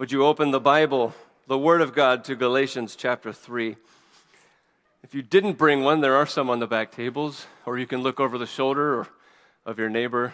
[0.00, 1.14] Would you open the Bible,
[1.46, 3.76] the Word of God, to Galatians chapter 3?
[5.02, 8.00] If you didn't bring one, there are some on the back tables, or you can
[8.00, 9.06] look over the shoulder
[9.66, 10.32] of your neighbor,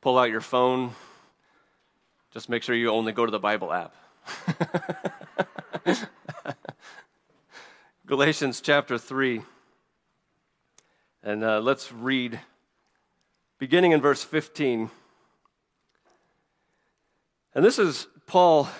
[0.00, 0.92] pull out your phone.
[2.32, 3.94] Just make sure you only go to the Bible app.
[8.06, 9.42] Galatians chapter 3.
[11.22, 12.40] And uh, let's read,
[13.58, 14.90] beginning in verse 15.
[17.54, 18.70] And this is Paul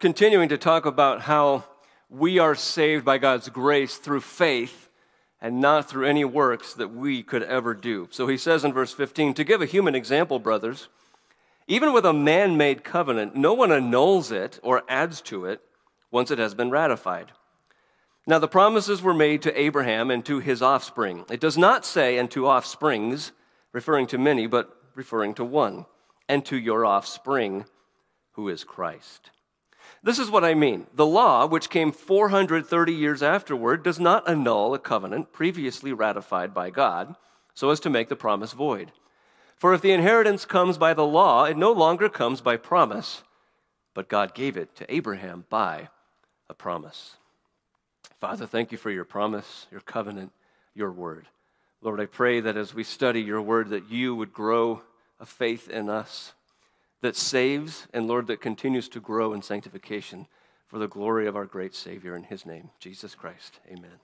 [0.00, 1.64] continuing to talk about how
[2.10, 4.90] we are saved by God's grace through faith
[5.40, 8.08] and not through any works that we could ever do.
[8.10, 10.88] So he says in verse 15 To give a human example, brothers,
[11.66, 15.62] even with a man made covenant, no one annuls it or adds to it
[16.10, 17.32] once it has been ratified.
[18.26, 21.24] Now, the promises were made to Abraham and to his offspring.
[21.30, 23.32] It does not say, and to offsprings,
[23.72, 25.86] referring to many, but referring to one,
[26.28, 27.64] and to your offspring
[28.38, 29.30] who is Christ.
[30.00, 30.86] This is what I mean.
[30.94, 36.70] The law, which came 430 years afterward, does not annul a covenant previously ratified by
[36.70, 37.16] God
[37.52, 38.92] so as to make the promise void.
[39.56, 43.24] For if the inheritance comes by the law, it no longer comes by promise,
[43.92, 45.88] but God gave it to Abraham by
[46.48, 47.16] a promise.
[48.20, 50.30] Father, thank you for your promise, your covenant,
[50.76, 51.26] your word.
[51.82, 54.82] Lord, I pray that as we study your word, that you would grow
[55.18, 56.34] a faith in us
[57.00, 60.26] that saves, and Lord, that continues to grow in sanctification
[60.66, 63.60] for the glory of our great Savior in His name, Jesus Christ.
[63.68, 64.00] Amen.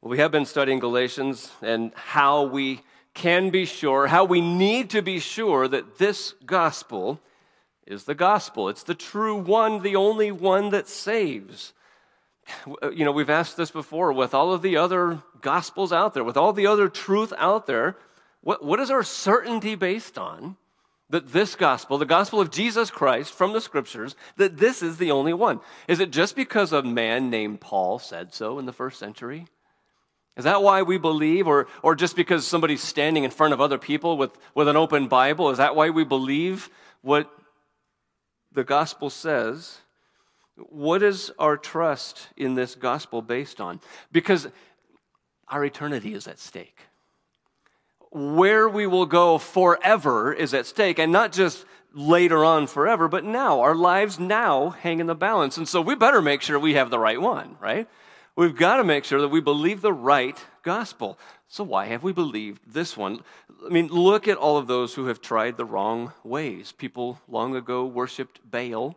[0.00, 2.80] Well, we have been studying Galatians and how we
[3.12, 7.20] can be sure, how we need to be sure that this gospel
[7.86, 8.68] is the gospel.
[8.68, 11.72] It's the true one, the only one that saves.
[12.66, 16.36] You know, we've asked this before with all of the other gospels out there, with
[16.36, 17.96] all the other truth out there,
[18.42, 20.56] what, what is our certainty based on?
[21.10, 25.10] That this gospel, the gospel of Jesus Christ from the scriptures, that this is the
[25.10, 25.60] only one?
[25.88, 29.46] Is it just because a man named Paul said so in the first century?
[30.36, 31.48] Is that why we believe?
[31.48, 35.08] Or, or just because somebody's standing in front of other people with, with an open
[35.08, 35.50] Bible?
[35.50, 36.70] Is that why we believe
[37.02, 37.28] what
[38.52, 39.78] the gospel says?
[40.56, 43.80] What is our trust in this gospel based on?
[44.12, 44.46] Because
[45.48, 46.78] our eternity is at stake
[48.10, 53.24] where we will go forever is at stake, and not just later on forever, but
[53.24, 53.60] now.
[53.60, 55.56] Our lives now hang in the balance.
[55.56, 57.88] And so we better make sure we have the right one, right?
[58.36, 61.18] We've got to make sure that we believe the right gospel.
[61.48, 63.20] So why have we believed this one?
[63.66, 66.72] I mean, look at all of those who have tried the wrong ways.
[66.72, 68.96] People long ago worshiped Baal.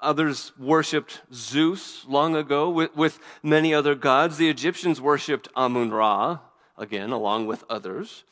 [0.00, 4.38] Others worshiped Zeus long ago with, with many other gods.
[4.38, 6.38] The Egyptians worshiped Amun Ra,
[6.76, 8.24] again, along with others.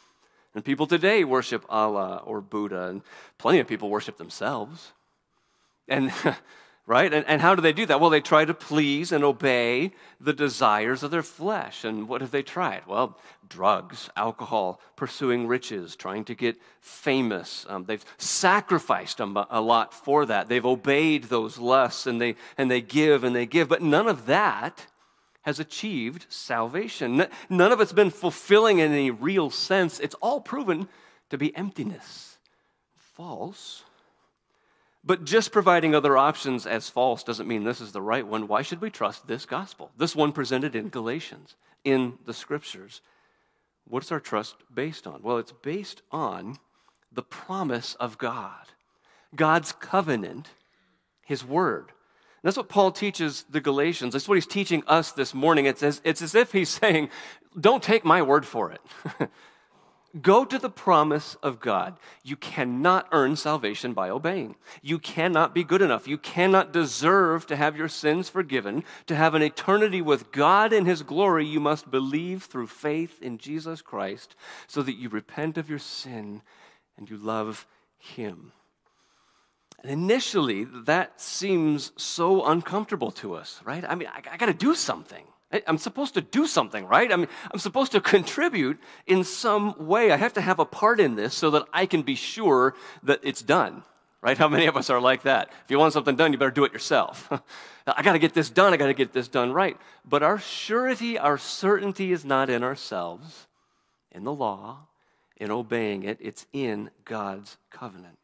[0.54, 3.02] And people today worship Allah or Buddha, and
[3.38, 4.92] plenty of people worship themselves.
[5.88, 6.12] And
[6.90, 7.14] right?
[7.14, 8.00] And, and how do they do that?
[8.00, 11.84] Well, they try to please and obey the desires of their flesh.
[11.84, 12.84] And what have they tried?
[12.88, 13.16] Well,
[13.48, 17.64] drugs, alcohol, pursuing riches, trying to get famous.
[17.68, 20.48] Um, they've sacrificed a lot for that.
[20.48, 23.68] They've obeyed those lusts, and they and they give and they give.
[23.68, 24.86] But none of that
[25.42, 27.26] has achieved salvation.
[27.48, 29.98] None of it's been fulfilling in any real sense.
[30.00, 30.88] It's all proven
[31.30, 32.38] to be emptiness,
[32.94, 33.84] false.
[35.02, 38.48] But just providing other options as false doesn't mean this is the right one.
[38.48, 39.90] Why should we trust this gospel?
[39.96, 43.00] This one presented in Galatians, in the scriptures.
[43.88, 45.22] What's our trust based on?
[45.22, 46.58] Well, it's based on
[47.10, 48.66] the promise of God,
[49.34, 50.50] God's covenant,
[51.24, 51.92] His word
[52.42, 54.12] that's what Paul teaches the Galatians.
[54.12, 55.66] That's what he's teaching us this morning.
[55.66, 57.10] It's as, it's as if he's saying,
[57.58, 58.80] Don't take my word for it.
[60.20, 61.96] Go to the promise of God.
[62.24, 64.56] You cannot earn salvation by obeying.
[64.82, 66.08] You cannot be good enough.
[66.08, 68.82] You cannot deserve to have your sins forgiven.
[69.06, 73.38] To have an eternity with God in His glory, you must believe through faith in
[73.38, 74.34] Jesus Christ
[74.66, 76.42] so that you repent of your sin
[76.96, 78.50] and you love Him.
[79.82, 83.84] And initially, that seems so uncomfortable to us, right?
[83.88, 85.24] I mean, I, I got to do something.
[85.50, 87.10] I, I'm supposed to do something, right?
[87.10, 90.12] I mean, I'm supposed to contribute in some way.
[90.12, 92.74] I have to have a part in this so that I can be sure
[93.04, 93.82] that it's done,
[94.20, 94.36] right?
[94.36, 95.50] How many of us are like that?
[95.64, 97.30] If you want something done, you better do it yourself.
[97.86, 98.74] I got to get this done.
[98.74, 99.78] I got to get this done right.
[100.04, 103.46] But our surety, our certainty is not in ourselves,
[104.12, 104.88] in the law,
[105.38, 106.18] in obeying it.
[106.20, 108.19] It's in God's covenant.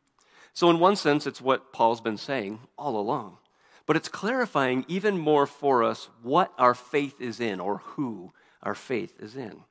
[0.56, 3.36] So, in one sense, it's what Paul's been saying all along.
[3.84, 8.32] But it's clarifying even more for us what our faith is in or who
[8.62, 9.64] our faith is in.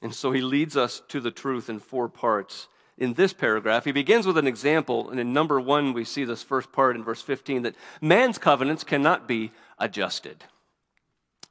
[0.00, 3.86] And so he leads us to the truth in four parts in this paragraph.
[3.86, 7.02] He begins with an example, and in number one, we see this first part in
[7.02, 9.50] verse 15 that man's covenants cannot be
[9.80, 10.44] adjusted.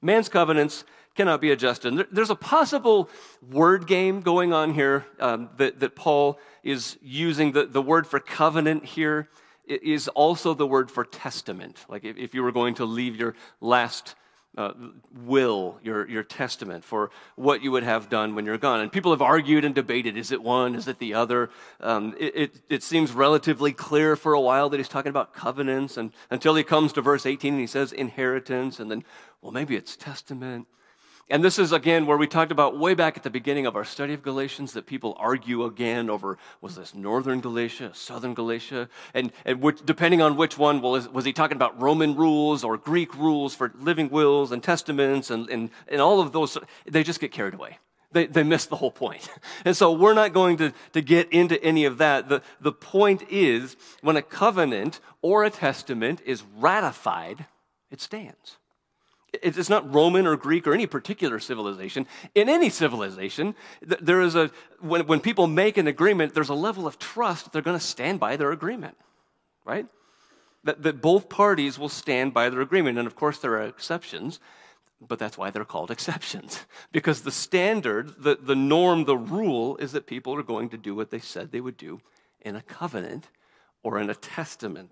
[0.01, 2.07] Man's covenants cannot be adjusted.
[2.11, 3.09] There's a possible
[3.51, 7.51] word game going on here um, that, that Paul is using.
[7.51, 9.29] The, the word for covenant here
[9.65, 11.85] is also the word for testament.
[11.87, 14.15] Like if, if you were going to leave your last
[14.55, 14.71] uh,
[15.25, 18.81] will, your, your testament for what you would have done when you're gone.
[18.81, 21.49] And people have argued and debated is it one, is it the other?
[21.79, 25.97] Um, it, it, it, seems relatively clear for a while that he's talking about covenants
[25.97, 29.03] and, until he comes to verse 18 and he says inheritance, and then,
[29.41, 30.67] well, maybe it's testament.
[31.29, 33.85] And this is again where we talked about way back at the beginning of our
[33.85, 39.31] study of Galatians that people argue again over was this northern Galatia, southern Galatia, and,
[39.45, 43.15] and which, depending on which one, was, was he talking about Roman rules or Greek
[43.15, 46.57] rules for living wills and testaments and, and, and all of those?
[46.85, 47.79] They just get carried away.
[48.11, 49.29] They, they miss the whole point.
[49.65, 52.27] And so we're not going to, to get into any of that.
[52.27, 57.45] The, the point is when a covenant or a testament is ratified,
[57.89, 58.57] it stands.
[59.41, 62.05] It's not Roman or Greek or any particular civilization.
[62.35, 66.85] In any civilization, there is a, when, when people make an agreement, there's a level
[66.85, 68.95] of trust they're going to stand by their agreement,
[69.65, 69.87] right?
[70.63, 72.99] That, that both parties will stand by their agreement.
[72.99, 74.39] And of course, there are exceptions,
[75.01, 76.65] but that's why they're called exceptions.
[76.91, 80.93] Because the standard, the, the norm, the rule is that people are going to do
[80.93, 82.01] what they said they would do
[82.41, 83.29] in a covenant
[83.81, 84.91] or in a testament.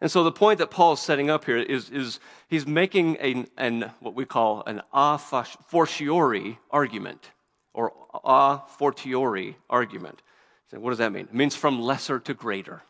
[0.00, 3.46] And so the point that Paul is setting up here is, is he's making a,
[3.56, 7.30] an, what we call an a fortiori argument,
[7.72, 7.92] or
[8.24, 10.22] a fortiori argument.
[10.70, 11.26] So what does that mean?
[11.26, 12.82] It means from lesser to greater.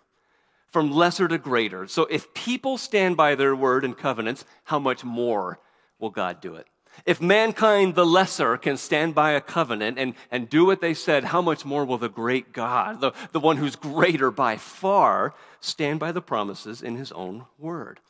[0.69, 1.87] From lesser to greater.
[1.87, 5.61] So if people stand by their word and covenants, how much more
[5.99, 6.67] will God do it?
[7.05, 11.25] If mankind, the lesser, can stand by a covenant and, and do what they said,
[11.25, 16.01] how much more will the great God, the, the one who's greater by far, stand
[16.01, 18.01] by the promises in his own word?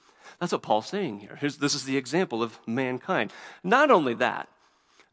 [0.41, 1.37] That's what Paul's saying here.
[1.41, 3.33] Here's, this is the example of mankind.
[3.65, 4.49] Not only that,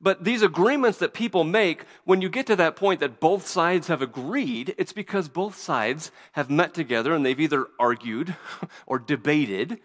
[0.02, 3.88] but these agreements that people make, when you get to that point that both sides
[3.88, 8.36] have agreed, it's because both sides have met together and they've either argued
[8.86, 9.80] or debated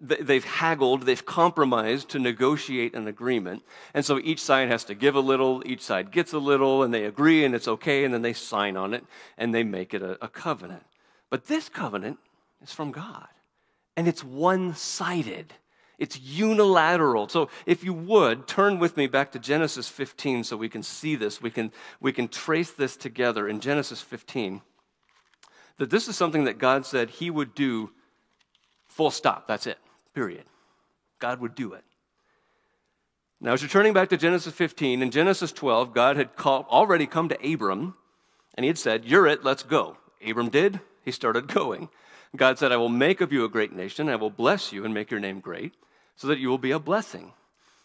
[0.00, 3.62] they've haggled, they've compromised to negotiate an agreement.
[3.92, 6.92] And so each side has to give a little, each side gets a little, and
[6.92, 9.04] they agree and it's okay, and then they sign on it
[9.36, 10.84] and they make it a, a covenant.
[11.30, 12.18] But this covenant
[12.62, 13.28] is from God,
[13.96, 15.52] and it's one sided.
[15.98, 17.28] It's unilateral.
[17.28, 21.14] So if you would, turn with me back to Genesis 15 so we can see
[21.14, 21.40] this.
[21.40, 24.62] We can, we can trace this together in Genesis 15.
[25.78, 27.90] That this is something that God said he would do
[28.94, 29.48] Full stop.
[29.48, 29.78] That's it.
[30.14, 30.44] Period.
[31.18, 31.82] God would do it.
[33.40, 37.28] Now, as you're turning back to Genesis 15, in Genesis 12, God had already come
[37.28, 37.96] to Abram,
[38.54, 39.96] and he had said, You're it, let's go.
[40.24, 40.78] Abram did.
[41.04, 41.88] He started going.
[42.36, 44.08] God said, I will make of you a great nation.
[44.08, 45.74] I will bless you and make your name great,
[46.14, 47.32] so that you will be a blessing.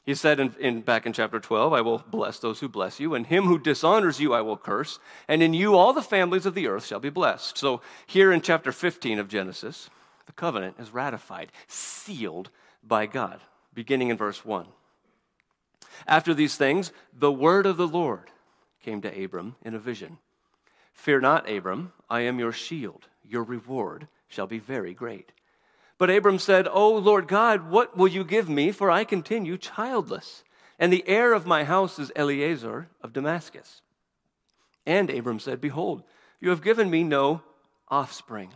[0.05, 3.15] He said in, in, back in chapter 12, I will bless those who bless you,
[3.15, 6.53] and him who dishonors you I will curse, and in you all the families of
[6.53, 7.57] the earth shall be blessed.
[7.57, 9.89] So here in chapter 15 of Genesis,
[10.29, 12.51] the covenant is ratified, sealed
[12.83, 13.41] by God,
[13.73, 14.67] beginning in verse 1.
[16.05, 18.29] After these things, the word of the Lord
[18.83, 20.19] came to Abram in a vision
[20.93, 23.07] Fear not, Abram, I am your shield.
[23.27, 25.31] Your reward shall be very great.
[25.97, 28.71] But Abram said, O Lord God, what will you give me?
[28.71, 30.43] For I continue childless,
[30.77, 33.81] and the heir of my house is Eliezer of Damascus.
[34.85, 36.03] And Abram said, Behold,
[36.39, 37.41] you have given me no
[37.87, 38.53] offspring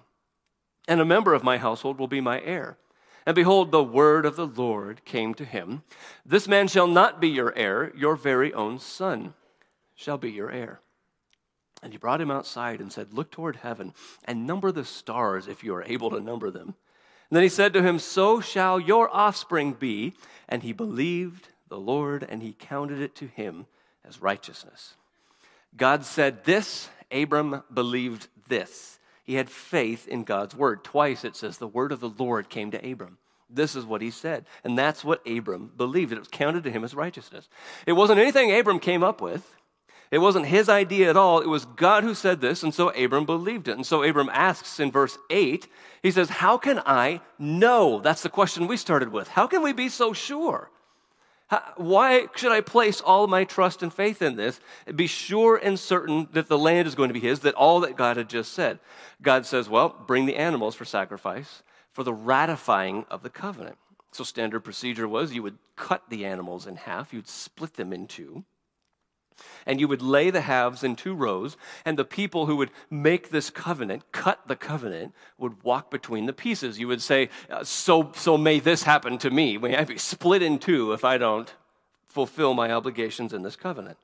[0.87, 2.77] and a member of my household will be my heir.
[3.25, 5.83] And behold, the word of the Lord came to him
[6.25, 9.33] This man shall not be your heir, your very own son
[9.95, 10.81] shall be your heir.
[11.81, 13.93] And he brought him outside and said, Look toward heaven
[14.25, 16.75] and number the stars if you are able to number them.
[17.29, 20.13] And then he said to him, So shall your offspring be.
[20.47, 23.65] And he believed the Lord, and he counted it to him
[24.07, 24.93] as righteousness.
[25.75, 28.99] God said this, Abram believed this.
[29.23, 30.83] He had faith in God's word.
[30.83, 33.17] Twice it says the word of the Lord came to Abram.
[33.49, 34.45] This is what he said.
[34.63, 36.11] And that's what Abram believed.
[36.11, 37.47] It was counted to him as righteousness.
[37.85, 39.55] It wasn't anything Abram came up with.
[40.11, 41.39] It wasn't his idea at all.
[41.39, 43.77] It was God who said this, and so Abram believed it.
[43.77, 45.67] And so Abram asks in verse 8,
[46.03, 47.99] he says, How can I know?
[47.99, 49.29] That's the question we started with.
[49.29, 50.69] How can we be so sure?
[51.75, 54.59] Why should I place all my trust and faith in this?
[54.95, 57.95] Be sure and certain that the land is going to be his, that all that
[57.95, 58.79] God had just said.
[59.21, 61.61] God says, well, bring the animals for sacrifice
[61.93, 63.77] for the ratifying of the covenant.
[64.11, 68.07] So, standard procedure was you would cut the animals in half, you'd split them in
[68.07, 68.43] two.
[69.65, 73.29] And you would lay the halves in two rows, and the people who would make
[73.29, 76.79] this covenant, cut the covenant, would walk between the pieces.
[76.79, 79.57] You would say, uh, So, so may this happen to me.
[79.57, 81.53] May I be split in two if I don't
[82.05, 83.97] fulfill my obligations in this covenant.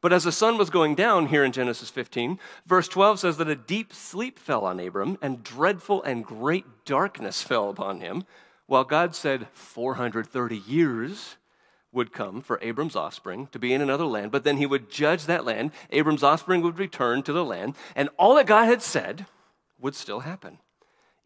[0.00, 3.48] But as the sun was going down here in Genesis 15, verse 12 says that
[3.48, 8.24] a deep sleep fell on Abram, and dreadful and great darkness fell upon him,
[8.66, 11.36] while God said, 430 years
[11.98, 15.26] would come for Abram's offspring to be in another land, but then he would judge
[15.26, 15.72] that land.
[15.90, 19.26] Abram's offspring would return to the land, and all that God had said
[19.80, 20.58] would still happen.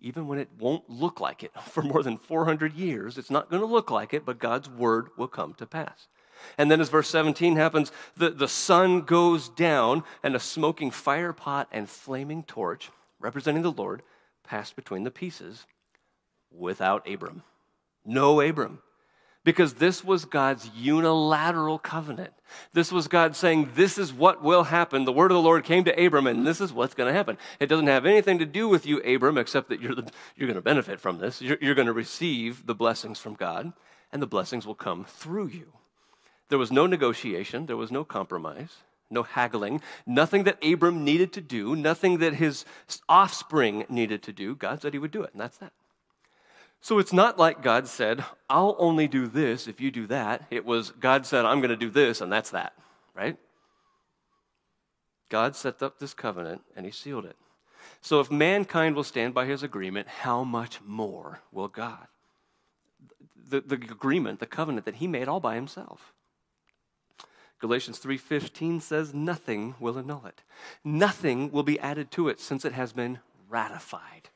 [0.00, 3.60] Even when it won't look like it for more than 400 years, it's not going
[3.60, 6.08] to look like it, but God's word will come to pass.
[6.56, 11.34] And then, as verse 17 happens, the, the sun goes down, and a smoking fire
[11.34, 14.02] pot and flaming torch, representing the Lord,
[14.42, 15.66] passed between the pieces
[16.50, 17.42] without Abram.
[18.06, 18.80] No Abram
[19.44, 22.32] because this was God's unilateral covenant.
[22.72, 25.04] This was God saying, This is what will happen.
[25.04, 27.38] The word of the Lord came to Abram, and this is what's going to happen.
[27.58, 29.94] It doesn't have anything to do with you, Abram, except that you're,
[30.37, 31.42] you're going to benefit from this.
[31.42, 33.72] You're, you're going to receive the blessings from God,
[34.12, 35.72] and the blessings will come through you.
[36.49, 38.76] There was no negotiation, there was no compromise,
[39.11, 42.64] no haggling, nothing that Abram needed to do, nothing that his
[43.08, 44.54] offspring needed to do.
[44.54, 45.72] God said he would do it, and that's that.
[46.82, 50.46] So it's not like God said, I'll only do this if you do that.
[50.50, 52.74] It was God said, I'm going to do this, and that's that,
[53.14, 53.36] right?
[55.28, 57.36] God set up this covenant and he sealed it.
[58.02, 62.08] So if mankind will stand by his agreement, how much more will God?
[63.48, 66.12] The, the agreement, the covenant that he made all by himself.
[67.60, 70.42] Galatians 3:15 says nothing will annul it.
[70.82, 74.30] Nothing will be added to it since it has been ratified.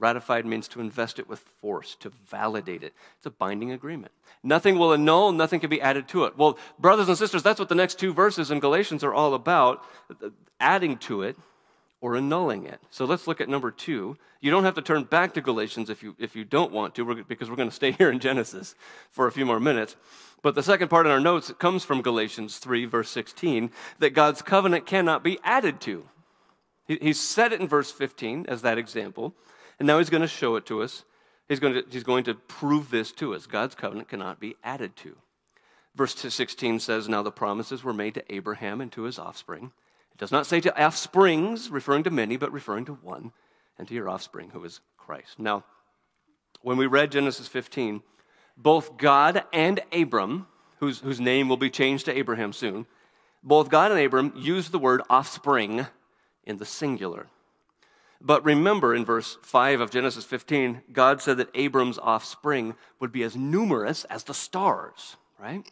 [0.00, 2.94] Ratified means to invest it with force, to validate it.
[3.18, 4.12] It's a binding agreement.
[4.42, 6.38] Nothing will annul, nothing can be added to it.
[6.38, 9.84] Well, brothers and sisters, that's what the next two verses in Galatians are all about
[10.10, 11.36] uh, adding to it
[12.00, 12.80] or annulling it.
[12.90, 14.16] So let's look at number two.
[14.40, 17.24] You don't have to turn back to Galatians if you, if you don't want to,
[17.24, 18.74] because we're going to stay here in Genesis
[19.10, 19.96] for a few more minutes.
[20.42, 24.40] But the second part in our notes comes from Galatians 3, verse 16, that God's
[24.40, 26.06] covenant cannot be added to.
[26.86, 29.34] He, he said it in verse 15 as that example.
[29.80, 31.04] And now he's going to show it to us.
[31.48, 33.46] He's going to, he's going to prove this to us.
[33.46, 35.16] God's covenant cannot be added to.
[35.96, 39.72] Verse 16 says, Now the promises were made to Abraham and to his offspring.
[40.12, 43.32] It does not say to offsprings, referring to many, but referring to one,
[43.78, 45.38] and to your offspring, who is Christ.
[45.38, 45.64] Now,
[46.62, 48.02] when we read Genesis 15,
[48.56, 50.46] both God and Abram,
[50.78, 52.86] whose, whose name will be changed to Abraham soon,
[53.42, 55.86] both God and Abram used the word offspring
[56.44, 57.28] in the singular.
[58.20, 63.22] But remember in verse 5 of Genesis 15, God said that Abram's offspring would be
[63.22, 65.70] as numerous as the stars, right?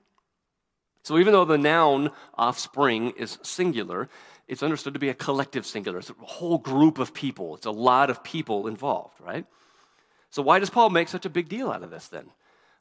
[1.02, 4.08] So even though the noun offspring is singular,
[4.46, 5.98] it's understood to be a collective singular.
[5.98, 7.54] It's a whole group of people.
[7.54, 9.44] It's a lot of people involved, right?
[10.30, 12.30] So why does Paul make such a big deal out of this then?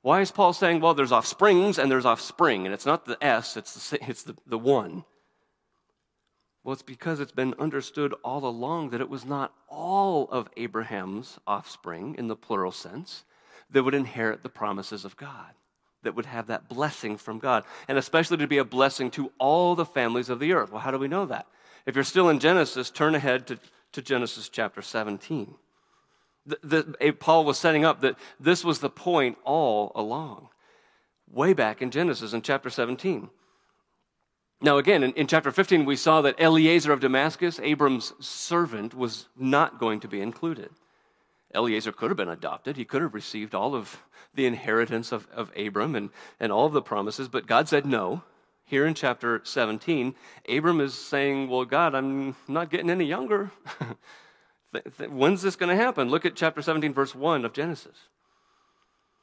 [0.02, 3.58] Why is Paul saying, well, there's offsprings and there's offspring, and it's not the S,
[3.58, 5.04] it's the, it's the, the one?
[6.68, 11.40] Well, it's because it's been understood all along that it was not all of Abraham's
[11.48, 13.24] offspring, in the plural sense,
[13.70, 15.54] that would inherit the promises of God,
[16.04, 19.76] that would have that blessing from God, and especially to be a blessing to all
[19.76, 20.70] the families of the earth.
[20.70, 21.48] Well, how do we know that?
[21.86, 23.60] If you're still in Genesis, turn ahead to,
[23.94, 25.56] to Genesis chapter 17.
[26.46, 26.60] The,
[27.00, 30.50] the, Paul was setting up that this was the point all along,
[31.32, 33.30] way back in Genesis in chapter 17.
[34.60, 39.28] Now, again, in, in, chapter 15, we saw that Eliezer of Damascus, Abram's servant, was
[39.38, 40.72] not going to be included.
[41.54, 42.76] Eliezer could have been adopted.
[42.76, 46.10] He could have received all of the inheritance of, of Abram and,
[46.40, 48.24] and all of the promises, but God said no.
[48.64, 50.14] Here in chapter 17,
[50.50, 53.52] Abram is saying, Well, God, I'm not getting any younger.
[55.10, 56.10] When's this going to happen?
[56.10, 57.96] Look at chapter 17, verse 1 of Genesis.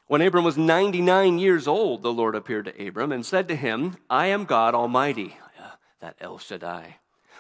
[0.07, 3.97] When Abram was 99 years old, the Lord appeared to Abram and said to him,
[4.11, 5.71] I am God Almighty, uh,
[6.01, 6.97] that El Shaddai.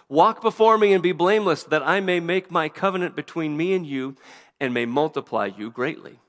[0.08, 3.86] Walk before me and be blameless, that I may make my covenant between me and
[3.86, 4.16] you
[4.60, 6.20] and may multiply you greatly.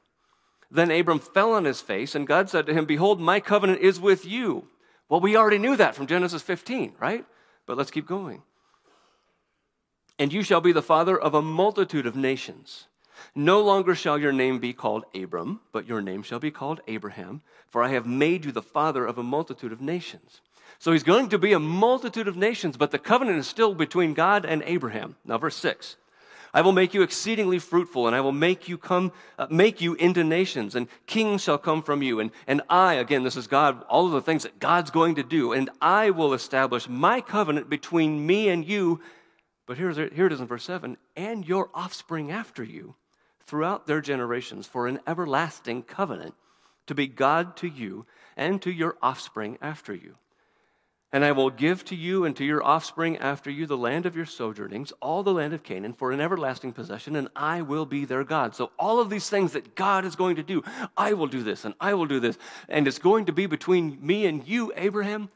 [0.69, 3.99] Then Abram fell on his face, and God said to him, Behold, my covenant is
[3.99, 4.67] with you.
[5.07, 7.25] Well, we already knew that from Genesis 15, right?
[7.65, 8.43] But let's keep going.
[10.17, 12.87] And you shall be the father of a multitude of nations.
[13.33, 17.41] No longer shall your name be called Abram, but your name shall be called Abraham,
[17.69, 20.41] for I have made you the father of a multitude of nations.
[20.79, 24.13] So he's going to be a multitude of nations, but the covenant is still between
[24.13, 25.15] God and Abraham.
[25.25, 25.97] Now, verse 6
[26.53, 29.93] I will make you exceedingly fruitful, and I will make you come, uh, make you
[29.95, 32.21] into nations, and kings shall come from you.
[32.21, 35.23] And, and I, again, this is God, all of the things that God's going to
[35.23, 39.01] do, and I will establish my covenant between me and you.
[39.65, 42.95] But here's, here it is in verse 7 and your offspring after you
[43.45, 46.33] throughout their generations for an everlasting covenant
[46.87, 50.15] to be God to you and to your offspring after you.
[51.11, 54.17] And I will give to you and to your offspring after you the land of
[54.17, 58.03] your sojournings, all the land of Canaan, for an everlasting possession, and I will be
[58.03, 58.53] their God.
[58.53, 60.61] So, all of these things that God is going to do,
[60.97, 62.37] I will do this and I will do this.
[62.67, 65.29] And it's going to be between me and you, Abraham,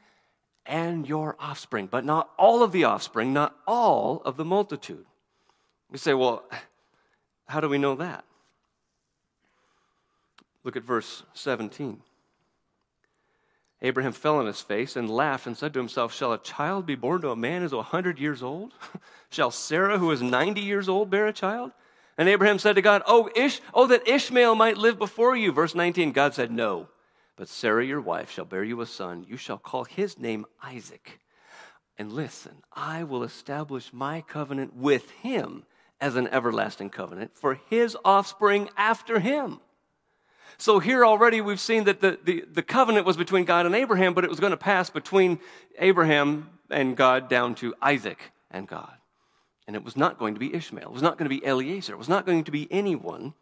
[0.66, 5.06] and your offspring, but not all of the offspring, not all of the multitude.
[5.92, 6.44] You say, well,
[7.50, 8.24] how do we know that?
[10.64, 12.02] Look at verse 17.
[13.82, 16.94] Abraham fell on his face and laughed and said to himself, Shall a child be
[16.96, 18.74] born to a man who is a hundred years old?
[19.32, 21.72] Shall Sarah, who is ninety years old, bear a child?
[22.20, 25.52] And Abraham said to God, Oh, Ish, oh, that Ishmael might live before you.
[25.52, 26.90] Verse 19, God said, No,
[27.36, 29.26] but Sarah, your wife, shall bear you a son.
[29.28, 31.20] You shall call his name Isaac.
[31.98, 35.64] And listen, I will establish my covenant with him
[36.02, 39.60] as an everlasting covenant for his offspring after him.
[40.58, 44.14] So here already we've seen that the, the, the covenant was between God and Abraham,
[44.14, 45.40] but it was going to pass between
[45.78, 48.94] Abraham and God down to Isaac and God.
[49.68, 50.90] And it was not going to be Ishmael.
[50.90, 51.94] It was not going to be Eliezer.
[51.94, 53.34] It was not going to be anyone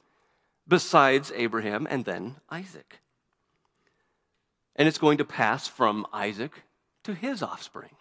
[0.67, 2.99] besides Abraham and then Isaac.
[4.75, 6.51] And it's going to pass from Isaac
[7.03, 7.96] to his offspring.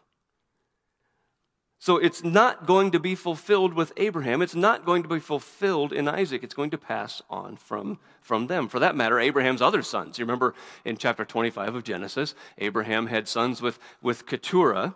[1.78, 4.40] So it's not going to be fulfilled with Abraham.
[4.40, 6.42] It's not going to be fulfilled in Isaac.
[6.42, 8.68] It's going to pass on from, from them.
[8.68, 10.18] For that matter, Abraham's other sons.
[10.18, 10.54] You remember
[10.85, 14.95] in chapter 25 of Genesis, Abraham had sons with, with Keturah,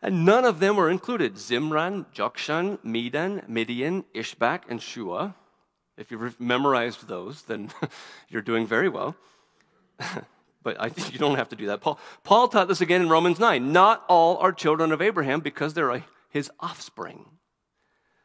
[0.00, 5.34] and none of them were included Zimran, Jokshan, Medan, Midian, Ishbak, and Shua.
[5.96, 7.70] If you've memorized those, then
[8.28, 9.16] you're doing very well.
[10.64, 11.80] but I, think you don't have to do that.
[11.80, 13.72] Paul, Paul taught this again in Romans 9.
[13.72, 17.26] Not all are children of Abraham because they're his offspring.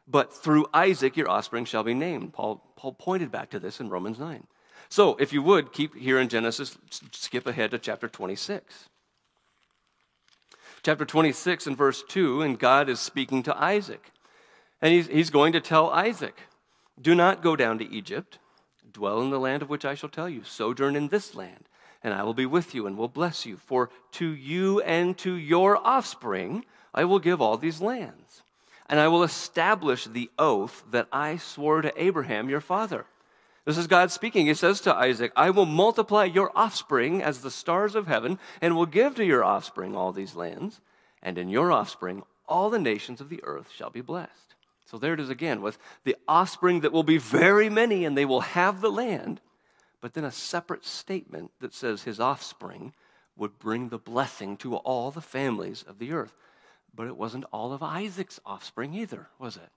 [0.08, 2.32] But through Isaac your offspring shall be named.
[2.32, 4.48] Paul, Paul pointed back to this in Romans 9.
[4.88, 6.76] So if you would, keep here in Genesis,
[7.12, 8.88] skip ahead to chapter 26.
[10.82, 14.10] Chapter 26 and verse 2, and God is speaking to Isaac.
[14.82, 16.40] And he's, he's going to tell Isaac,
[17.00, 18.38] Do not go down to Egypt.
[18.90, 20.42] Dwell in the land of which I shall tell you.
[20.42, 21.68] Sojourn in this land
[22.02, 23.56] and I will be with you and will bless you.
[23.56, 28.42] For to you and to your offspring I will give all these lands.
[28.88, 33.06] And I will establish the oath that I swore to Abraham your father.
[33.64, 34.46] This is God speaking.
[34.46, 38.74] He says to Isaac, I will multiply your offspring as the stars of heaven, and
[38.74, 40.80] will give to your offspring all these lands.
[41.22, 44.56] And in your offspring all the nations of the earth shall be blessed.
[44.86, 48.24] So there it is again, with the offspring that will be very many, and they
[48.24, 49.40] will have the land
[50.00, 52.92] but then a separate statement that says his offspring
[53.36, 56.34] would bring the blessing to all the families of the earth.
[56.94, 59.70] But it wasn't all of Isaac's offspring either, was it?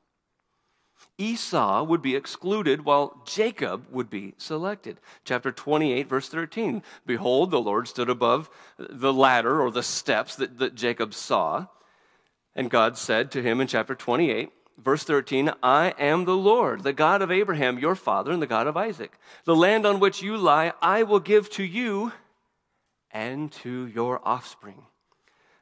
[1.17, 4.99] Esau would be excluded while Jacob would be selected.
[5.25, 10.57] Chapter 28, verse 13 Behold, the Lord stood above the ladder or the steps that,
[10.59, 11.67] that Jacob saw.
[12.55, 16.93] And God said to him in chapter 28, Verse 13 I am the Lord, the
[16.93, 19.17] God of Abraham, your father, and the God of Isaac.
[19.45, 22.11] The land on which you lie, I will give to you
[23.11, 24.83] and to your offspring.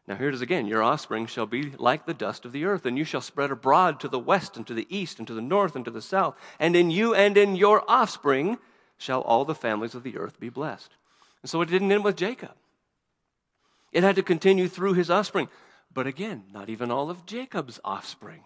[0.08, 2.86] Now, here it is again Your offspring shall be like the dust of the earth,
[2.86, 5.42] and you shall spread abroad to the west, and to the east, and to the
[5.42, 6.36] north, and to the south.
[6.60, 8.58] And in you and in your offspring
[8.98, 10.92] shall all the families of the earth be blessed.
[11.42, 12.56] And so it didn't end with Jacob,
[13.92, 15.50] it had to continue through his offspring.
[15.94, 18.44] But again, not even all of Jacob's offspring.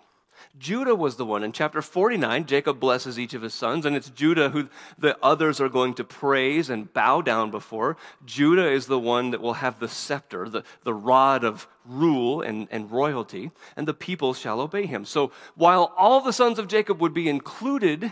[0.57, 1.43] Judah was the one.
[1.43, 5.59] In chapter 49, Jacob blesses each of his sons, and it's Judah who the others
[5.59, 7.97] are going to praise and bow down before.
[8.25, 12.67] Judah is the one that will have the scepter, the, the rod of rule and,
[12.71, 15.05] and royalty, and the people shall obey him.
[15.05, 18.11] So while all the sons of Jacob would be included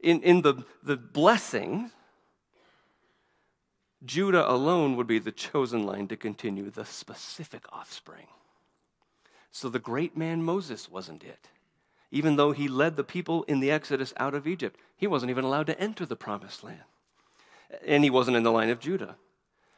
[0.00, 1.90] in, in the, the blessing,
[4.04, 8.26] Judah alone would be the chosen line to continue the specific offspring.
[9.50, 11.48] So the great man Moses wasn't it.
[12.10, 15.44] Even though he led the people in the Exodus out of Egypt, he wasn't even
[15.44, 16.82] allowed to enter the promised land.
[17.86, 19.16] And he wasn't in the line of Judah.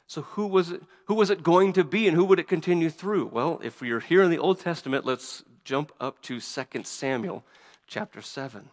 [0.06, 2.90] So who was it, who was it going to be and who would it continue
[2.90, 3.26] through?
[3.26, 7.44] Well, if we are here in the Old Testament, let's jump up to 2 Samuel
[7.86, 8.68] chapter 7.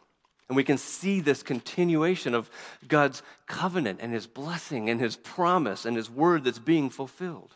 [0.48, 2.50] And we can see this continuation of
[2.88, 7.56] God's covenant and his blessing and his promise and his word that's being fulfilled.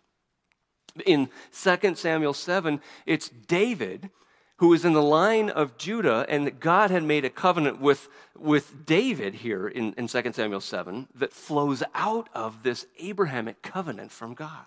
[1.06, 4.10] In 2 Samuel 7, it's David
[4.58, 8.86] who is in the line of Judah, and God had made a covenant with, with
[8.86, 14.34] David here in, in 2 Samuel 7 that flows out of this Abrahamic covenant from
[14.34, 14.66] God.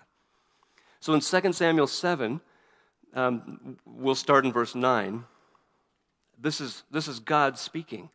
[1.01, 2.41] So in 2 Samuel 7,
[3.15, 5.25] um, we'll start in verse 9.
[6.39, 8.11] This is, this is God speaking.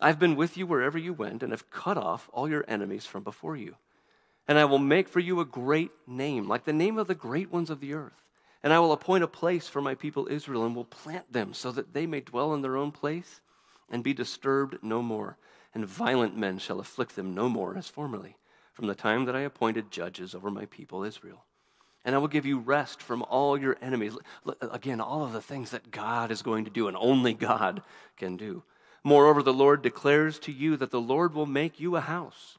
[0.00, 3.22] I've been with you wherever you went and have cut off all your enemies from
[3.22, 3.76] before you.
[4.48, 7.50] And I will make for you a great name, like the name of the great
[7.50, 8.22] ones of the earth.
[8.62, 11.72] And I will appoint a place for my people Israel and will plant them so
[11.72, 13.40] that they may dwell in their own place
[13.90, 15.36] and be disturbed no more.
[15.74, 18.36] And violent men shall afflict them no more as formerly,
[18.72, 21.44] from the time that I appointed judges over my people Israel.
[22.04, 24.16] And I will give you rest from all your enemies.
[24.60, 27.82] Again, all of the things that God is going to do and only God
[28.16, 28.62] can do.
[29.04, 32.58] Moreover, the Lord declares to you that the Lord will make you a house.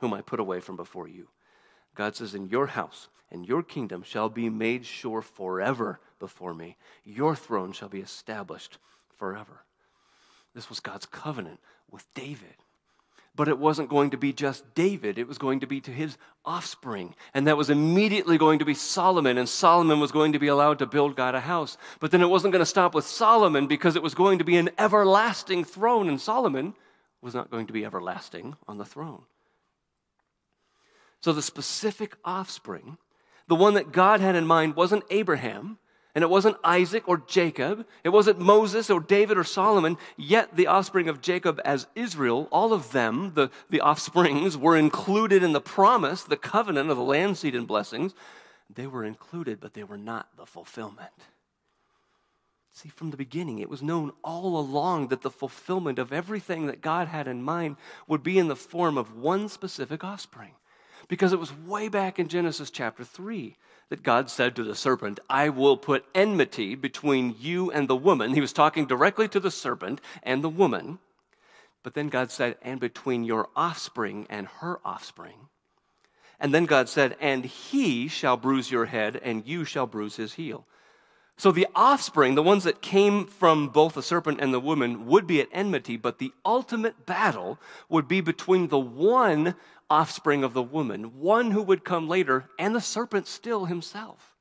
[0.00, 1.28] whom I put away from before you.
[1.94, 6.76] God says, In your house and your kingdom shall be made sure forever before me.
[7.04, 8.78] Your throne shall be established
[9.16, 9.64] forever.
[10.54, 12.54] This was God's covenant with David.
[13.36, 16.16] But it wasn't going to be just David, it was going to be to his
[16.44, 17.16] offspring.
[17.34, 20.78] And that was immediately going to be Solomon, and Solomon was going to be allowed
[20.78, 21.76] to build God a house.
[21.98, 24.56] But then it wasn't going to stop with Solomon because it was going to be
[24.56, 26.74] an everlasting throne, and Solomon
[27.20, 29.22] was not going to be everlasting on the throne.
[31.24, 32.98] So the specific offspring,
[33.48, 35.78] the one that God had in mind, wasn't Abraham,
[36.14, 37.86] and it wasn't Isaac or Jacob.
[38.04, 39.96] It wasn't Moses or David or Solomon.
[40.18, 45.42] Yet the offspring of Jacob as Israel, all of them, the, the offsprings, were included
[45.42, 48.12] in the promise, the covenant of the land seed and blessings.
[48.68, 51.08] They were included, but they were not the fulfillment.
[52.70, 56.82] See, from the beginning, it was known all along that the fulfillment of everything that
[56.82, 60.52] God had in mind would be in the form of one specific offspring.
[61.08, 63.56] Because it was way back in Genesis chapter 3
[63.90, 68.34] that God said to the serpent, I will put enmity between you and the woman.
[68.34, 70.98] He was talking directly to the serpent and the woman.
[71.82, 75.48] But then God said, and between your offspring and her offspring.
[76.40, 80.34] And then God said, and he shall bruise your head, and you shall bruise his
[80.34, 80.66] heel.
[81.36, 85.26] So the offspring, the ones that came from both the serpent and the woman, would
[85.26, 89.56] be at enmity, but the ultimate battle would be between the one
[89.90, 94.36] offspring of the woman, one who would come later, and the serpent still himself.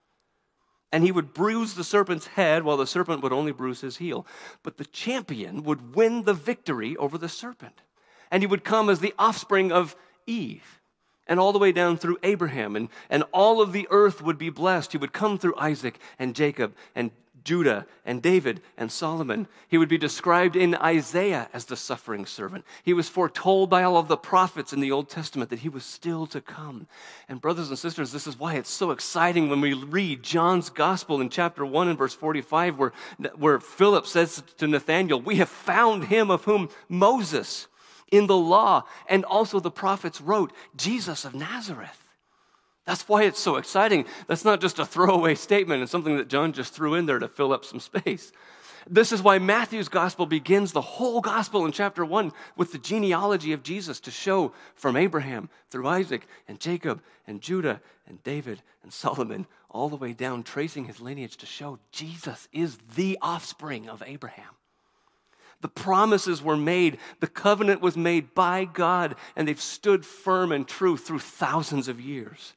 [0.91, 4.27] And he would bruise the serpent's head while the serpent would only bruise his heel.
[4.61, 7.81] But the champion would win the victory over the serpent.
[8.29, 9.95] And he would come as the offspring of
[10.27, 10.79] Eve
[11.27, 14.49] and all the way down through Abraham, and, and all of the earth would be
[14.49, 14.91] blessed.
[14.91, 17.11] He would come through Isaac and Jacob and
[17.43, 19.47] Judah and David and Solomon.
[19.67, 22.65] He would be described in Isaiah as the suffering servant.
[22.83, 25.83] He was foretold by all of the prophets in the Old Testament that he was
[25.83, 26.87] still to come.
[27.27, 31.21] And, brothers and sisters, this is why it's so exciting when we read John's gospel
[31.21, 32.93] in chapter 1 and verse 45, where,
[33.35, 37.67] where Philip says to Nathanael, We have found him of whom Moses
[38.13, 41.99] in the law and also the prophets wrote, Jesus of Nazareth.
[42.85, 44.05] That's why it's so exciting.
[44.27, 47.27] That's not just a throwaway statement and something that John just threw in there to
[47.27, 48.31] fill up some space.
[48.87, 53.51] This is why Matthew's gospel begins the whole gospel in chapter 1 with the genealogy
[53.53, 58.93] of Jesus to show from Abraham through Isaac and Jacob and Judah and David and
[58.93, 64.03] Solomon, all the way down, tracing his lineage to show Jesus is the offspring of
[64.05, 64.53] Abraham.
[65.63, 70.67] The promises were made, the covenant was made by God, and they've stood firm and
[70.67, 72.51] true through thousands of years.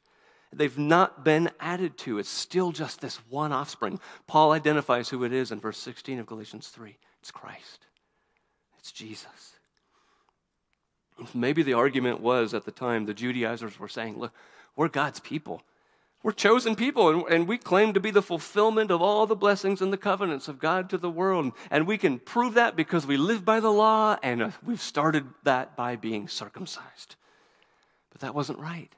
[0.53, 2.19] They've not been added to.
[2.19, 4.01] It's still just this one offspring.
[4.27, 7.87] Paul identifies who it is in verse 16 of Galatians 3 it's Christ,
[8.81, 9.53] it's Jesus.
[11.33, 14.33] Maybe the argument was at the time the Judaizers were saying, look,
[14.75, 15.63] we're God's people.
[16.23, 19.81] We're chosen people, and, and, we claim to be the fulfillment of all the blessings
[19.81, 21.53] and the covenants of God to the world.
[21.71, 25.27] And we can prove that because we live by the law, and uh, we've started
[25.45, 27.15] that by being circumcised.
[28.11, 28.91] But that wasn't right.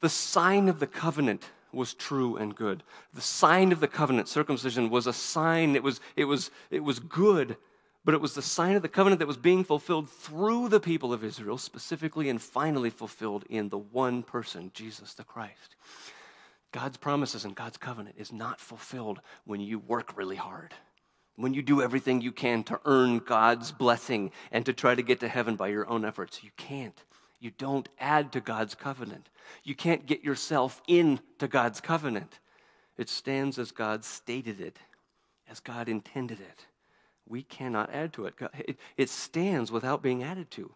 [0.00, 2.82] The sign of the covenant was true and good.
[3.14, 6.98] The sign of the covenant, circumcision, was a sign, it was, it was, it was
[6.98, 7.56] good,
[8.04, 11.12] but it was the sign of the covenant that was being fulfilled through the people
[11.12, 15.76] of Israel, specifically and finally fulfilled in the one person, Jesus the Christ.
[16.72, 20.74] God's promises and God's covenant is not fulfilled when you work really hard.
[21.38, 25.20] when you do everything you can to earn God's blessing and to try to get
[25.20, 26.42] to heaven by your own efforts.
[26.42, 27.00] You can't.
[27.38, 29.28] You don't add to God's covenant.
[29.62, 32.40] You can't get yourself into God's covenant.
[32.96, 34.80] It stands as God stated it,
[35.48, 36.66] as God intended it.
[37.24, 38.34] We cannot add to it.
[38.96, 40.72] It stands without being added to.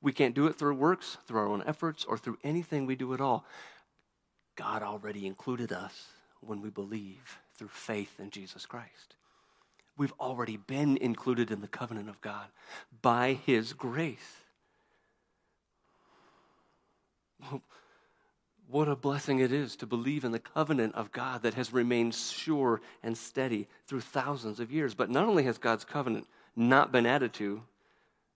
[0.00, 3.12] We can't do it through works, through our own efforts, or through anything we do
[3.12, 3.44] at all.
[4.56, 6.08] God already included us
[6.40, 9.16] when we believe through faith in Jesus Christ.
[9.96, 12.46] We've already been included in the covenant of God
[13.02, 14.36] by His grace.
[18.68, 22.14] What a blessing it is to believe in the covenant of God that has remained
[22.14, 24.94] sure and steady through thousands of years.
[24.94, 27.62] But not only has God's covenant not been added to,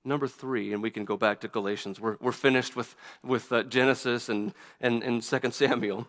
[0.07, 2.01] number three, and we can go back to Galatians.
[2.01, 6.09] We're, we're finished with, with uh, Genesis and, and, and 2 Samuel.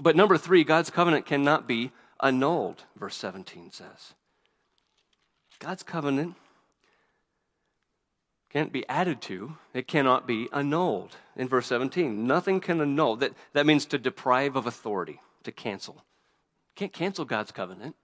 [0.00, 4.14] But number three, God's covenant cannot be annulled, verse 17 says.
[5.58, 6.34] God's covenant
[8.50, 11.16] can't be added to, it cannot be annulled.
[11.36, 13.16] In verse 17, nothing can annul.
[13.16, 16.04] That, that means to deprive of authority, to cancel.
[16.76, 17.96] Can't cancel God's covenant.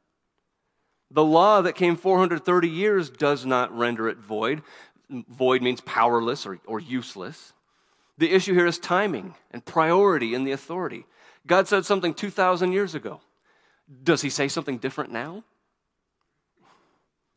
[1.11, 4.63] The law that came 430 years does not render it void.
[5.11, 7.53] Void means powerless or, or useless.
[8.19, 11.07] The issue here is timing and priority in the authority.
[11.47, 13.21] God said something 2,000 years ago.
[14.03, 15.43] Does he say something different now?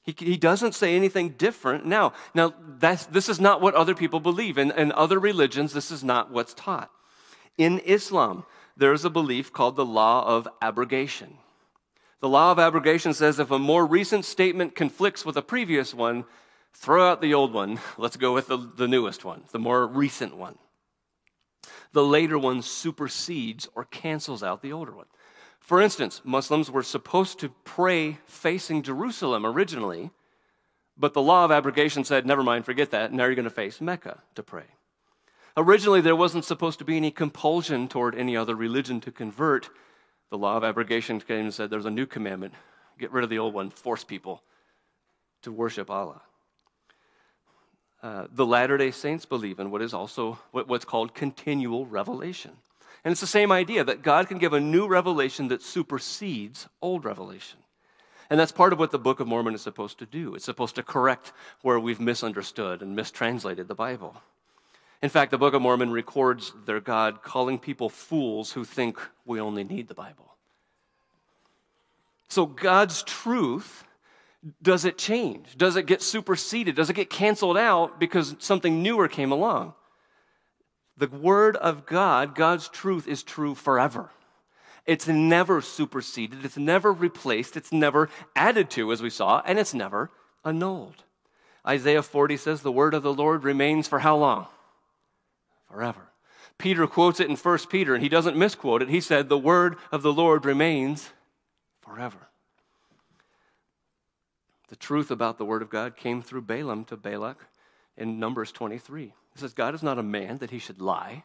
[0.03, 2.13] He, he doesn't say anything different now.
[2.35, 4.57] Now, that's, this is not what other people believe.
[4.57, 6.91] In, in other religions, this is not what's taught.
[7.57, 11.37] In Islam, there's a belief called the law of abrogation.
[12.23, 16.23] The law of abrogation says if a more recent statement conflicts with a previous one,
[16.71, 17.81] throw out the old one.
[17.97, 20.57] Let's go with the, the newest one, the more recent one.
[21.91, 25.07] The later one supersedes or cancels out the older one.
[25.59, 30.11] For instance, Muslims were supposed to pray facing Jerusalem originally,
[30.97, 33.11] but the law of abrogation said, never mind, forget that.
[33.11, 34.77] Now you're going to face Mecca to pray.
[35.57, 39.69] Originally, there wasn't supposed to be any compulsion toward any other religion to convert.
[40.33, 42.55] The law of abrogation came and said, there's a new commandment.
[42.97, 44.41] Get rid of the old one, force people
[45.43, 46.23] to worship Allah.
[48.01, 52.49] Uh, the Latter day Saints believe in what is also what, what's called continual revelation.
[53.05, 57.05] And it's the same idea that God can give a new revelation that supersedes old
[57.05, 57.59] revelation.
[58.31, 60.33] And that's part of what the Book of Mormon is supposed to do.
[60.33, 64.19] It's supposed to correct where we've misunderstood and mistranslated the Bible.
[65.03, 69.41] In fact, the Book of Mormon records their God calling people fools who think we
[69.41, 70.37] only need the Bible.
[72.29, 73.83] So God's truth,
[74.61, 75.57] does it change?
[75.57, 76.75] Does it get superseded?
[76.75, 79.73] Does it get canceled out because something newer came along?
[80.95, 84.09] The Word of God, God's truth, is true forever.
[84.85, 89.73] It's never superseded, it's never replaced, it's never added to, as we saw, and it's
[89.73, 90.11] never
[90.45, 91.03] annulled.
[91.67, 94.47] Isaiah 40 says, The word of the Lord remains for how long?
[95.73, 96.09] Forever.
[96.59, 98.89] Peter quotes it in 1 Peter, and he doesn't misquote it.
[98.89, 101.09] He said, The word of the Lord remains
[101.81, 102.27] forever.
[104.67, 107.37] The truth about the word of God came through Balaam to Balak
[107.97, 109.05] in Numbers 23.
[109.05, 111.23] It says, God is not a man that he should lie,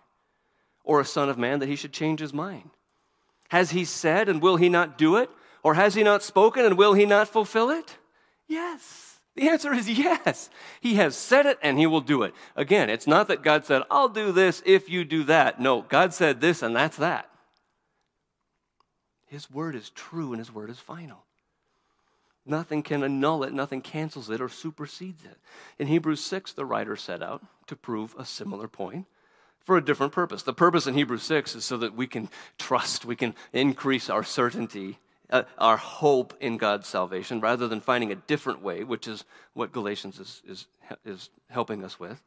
[0.83, 2.71] or a son of man that he should change his mind.
[3.51, 5.31] Has he said, and will he not do it?
[5.63, 7.99] Or has he not spoken, and will he not fulfill it?
[8.47, 9.08] Yes.
[9.39, 10.51] The answer is yes.
[10.81, 12.35] He has said it, and he will do it.
[12.57, 15.61] Again, it's not that God said, I'll do this if you do that.
[15.61, 17.31] No, God said this, and that's that.
[19.27, 21.23] His word is true, and his word is final.
[22.45, 25.39] Nothing can annul it, nothing cancels it or supersedes it.
[25.79, 29.07] In Hebrews 6, the writer set out to prove a similar point
[29.61, 30.43] for a different purpose.
[30.43, 34.25] The purpose in Hebrews 6 is so that we can trust, we can increase our
[34.25, 34.99] certainty,
[35.31, 39.73] uh, our hope in God's salvation, rather than finding a different way, which is what
[39.73, 40.67] Galatians is, is,
[41.05, 42.23] is helping us with.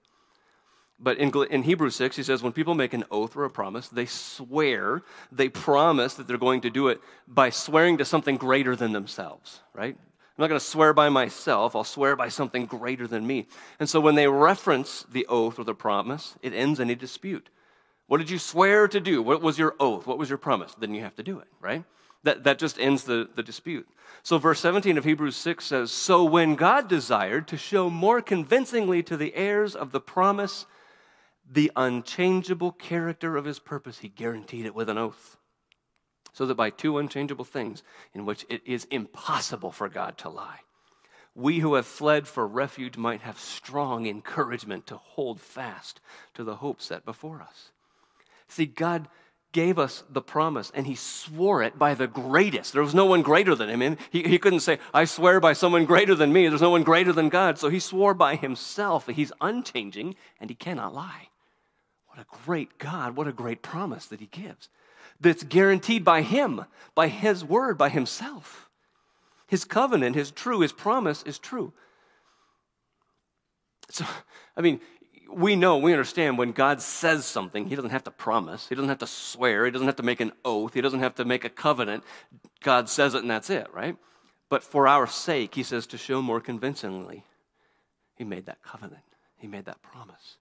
[0.99, 3.87] But in, in Hebrews 6, he says when people make an oath or a promise,
[3.87, 8.75] they swear, they promise that they're going to do it by swearing to something greater
[8.75, 9.97] than themselves, right?
[9.97, 11.75] I'm not going to swear by myself.
[11.75, 13.47] I'll swear by something greater than me.
[13.79, 17.49] And so when they reference the oath or the promise, it ends any dispute.
[18.07, 19.23] What did you swear to do?
[19.23, 20.05] What was your oath?
[20.05, 20.75] What was your promise?
[20.77, 21.83] Then you have to do it, right?
[22.23, 23.87] That, that just ends the, the dispute.
[24.23, 29.01] So, verse 17 of Hebrews 6 says So when God desired to show more convincingly
[29.03, 30.65] to the heirs of the promise
[31.49, 35.37] the unchangeable character of his purpose, he guaranteed it with an oath
[36.33, 40.59] so that by two unchangeable things in which it is impossible for God to lie,
[41.35, 46.01] we who have fled for refuge might have strong encouragement to hold fast
[46.33, 47.71] to the hope set before us.
[48.47, 49.07] See, God
[49.51, 52.73] gave us the promise and he swore it by the greatest.
[52.73, 53.97] There was no one greater than him.
[54.09, 56.47] He, he couldn't say, I swear by someone greater than me.
[56.47, 57.57] There's no one greater than God.
[57.57, 59.05] So he swore by himself.
[59.05, 61.29] That he's unchanging and he cannot lie.
[62.07, 63.15] What a great God.
[63.15, 64.69] What a great promise that he gives.
[65.19, 68.69] That's guaranteed by him, by his word, by himself.
[69.47, 70.61] His covenant is true.
[70.61, 71.73] His promise is true.
[73.89, 74.05] So,
[74.55, 74.79] I mean,
[75.33, 78.89] we know, we understand when God says something, He doesn't have to promise, He doesn't
[78.89, 81.45] have to swear, He doesn't have to make an oath, He doesn't have to make
[81.45, 82.03] a covenant.
[82.63, 83.95] God says it and that's it, right?
[84.49, 87.23] But for our sake, He says to show more convincingly,
[88.15, 89.03] He made that covenant,
[89.37, 90.37] He made that promise.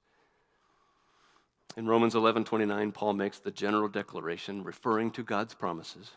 [1.76, 6.10] In Romans 11 29, Paul makes the general declaration referring to God's promises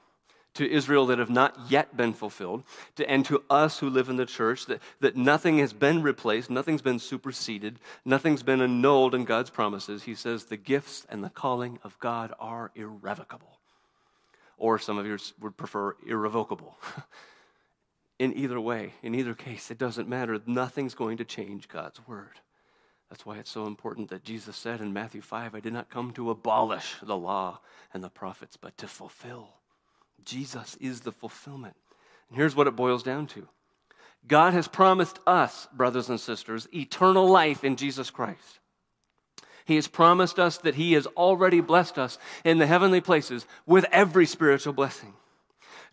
[0.53, 2.63] to Israel that have not yet been fulfilled,
[2.95, 6.49] to, and to us who live in the church, that, that nothing has been replaced,
[6.49, 10.03] nothing's been superseded, nothing's been annulled in God's promises.
[10.03, 13.59] He says the gifts and the calling of God are irrevocable.
[14.57, 16.77] Or some of you would prefer irrevocable.
[18.19, 20.39] in either way, in either case, it doesn't matter.
[20.45, 22.39] Nothing's going to change God's word.
[23.09, 26.11] That's why it's so important that Jesus said in Matthew 5 I did not come
[26.13, 27.59] to abolish the law
[27.93, 29.49] and the prophets, but to fulfill.
[30.25, 31.75] Jesus is the fulfillment.
[32.29, 33.47] And here's what it boils down to
[34.27, 38.59] God has promised us, brothers and sisters, eternal life in Jesus Christ.
[39.65, 43.85] He has promised us that He has already blessed us in the heavenly places with
[43.91, 45.13] every spiritual blessing.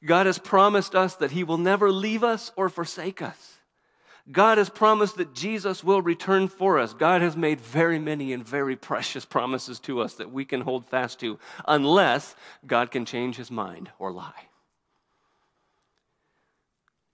[0.05, 3.60] God has promised us that He will never leave us or forsake us.
[4.31, 6.95] God has promised that Jesus will return for us.
[6.95, 10.87] God has made very many and very precious promises to us that we can hold
[10.87, 12.35] fast to, unless
[12.67, 14.47] God can change his mind or lie.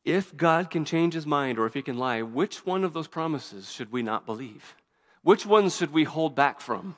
[0.05, 3.09] If God can change his mind or if he can lie, which one of those
[3.09, 4.77] promises should we not believe?
[5.23, 6.97] Which ones should we hold back from?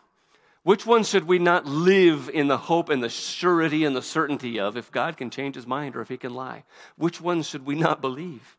[0.63, 4.61] Which ones should we not live in the hope and the surety and the certainty
[4.61, 6.65] of if God can change his mind or if he can lie?
[6.97, 8.58] Which ones should we not believe?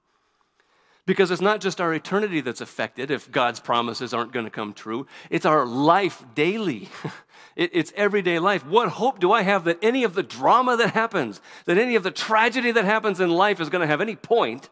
[1.09, 4.73] Because it's not just our eternity that's affected if God's promises aren't going to come
[4.73, 6.87] true, it's our life daily.
[7.55, 8.63] it's everyday life.
[8.63, 12.03] What hope do I have that any of the drama that happens, that any of
[12.03, 14.69] the tragedy that happens in life is going to have any point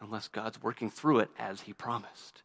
[0.00, 2.42] unless God's working through it as He promised?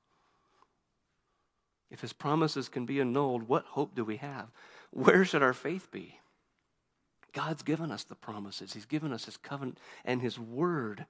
[1.90, 4.52] If His promises can be annulled, what hope do we have?
[4.92, 6.20] Where should our faith be?
[7.34, 11.08] God's given us the promises, He's given us His covenant and His word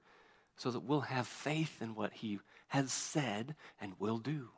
[0.56, 2.38] so that we'll have faith in what He
[2.68, 4.48] has said and will do.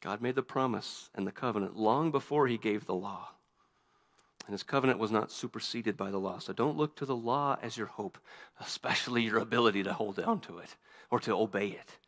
[0.00, 3.30] God made the promise and the covenant long before He gave the law.
[4.46, 6.38] And His covenant was not superseded by the law.
[6.38, 8.18] So don't look to the law as your hope,
[8.60, 10.76] especially your ability to hold on to it
[11.10, 11.98] or to obey it.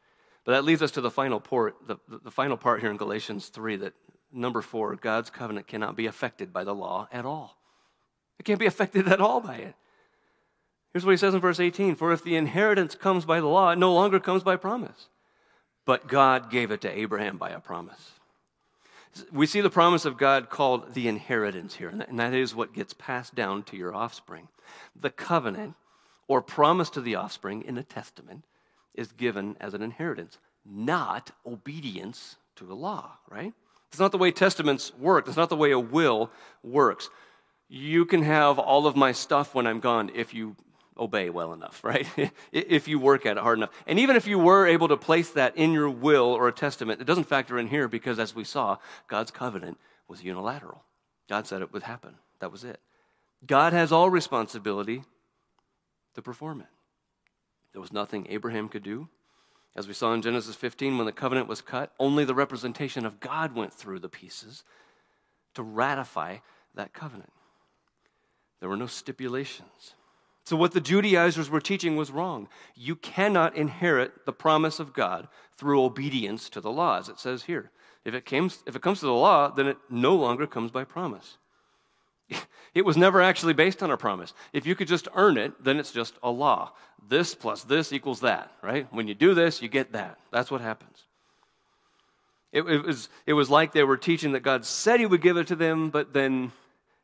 [0.44, 3.48] But that leads us to the final part, the, the final part here in Galatians
[3.48, 3.94] 3 that
[4.32, 7.58] number four, God's covenant cannot be affected by the law at all.
[8.38, 9.74] It can't be affected at all by it.
[10.92, 13.70] Here's what he says in verse 18 For if the inheritance comes by the law,
[13.70, 15.08] it no longer comes by promise.
[15.84, 18.12] But God gave it to Abraham by a promise.
[19.32, 22.92] We see the promise of God called the inheritance here, and that is what gets
[22.92, 24.48] passed down to your offspring.
[24.94, 25.74] The covenant
[26.28, 28.44] or promise to the offspring in a testament
[28.94, 33.54] is given as an inheritance, not obedience to the law, right?
[33.90, 35.26] It's not the way testaments work.
[35.26, 36.30] It's not the way a will
[36.62, 37.08] works.
[37.68, 40.56] You can have all of my stuff when I'm gone if you
[40.98, 42.06] obey well enough, right?
[42.52, 43.70] if you work at it hard enough.
[43.86, 47.00] And even if you were able to place that in your will or a testament,
[47.00, 50.82] it doesn't factor in here because, as we saw, God's covenant was unilateral.
[51.28, 52.14] God said it would happen.
[52.40, 52.80] That was it.
[53.46, 55.04] God has all responsibility
[56.14, 56.66] to perform it.
[57.72, 59.08] There was nothing Abraham could do.
[59.76, 63.20] As we saw in Genesis 15, when the covenant was cut, only the representation of
[63.20, 64.64] God went through the pieces
[65.54, 66.38] to ratify
[66.74, 67.32] that covenant.
[68.60, 69.94] There were no stipulations.
[70.48, 72.48] So, what the Judaizers were teaching was wrong.
[72.74, 77.42] You cannot inherit the promise of God through obedience to the law, as it says
[77.42, 77.70] here.
[78.06, 80.84] If it, comes, if it comes to the law, then it no longer comes by
[80.84, 81.36] promise.
[82.74, 84.32] It was never actually based on a promise.
[84.54, 86.72] If you could just earn it, then it's just a law.
[87.06, 88.86] This plus this equals that, right?
[88.90, 90.18] When you do this, you get that.
[90.30, 91.04] That's what happens.
[92.52, 95.36] It, it, was, it was like they were teaching that God said He would give
[95.36, 96.52] it to them, but then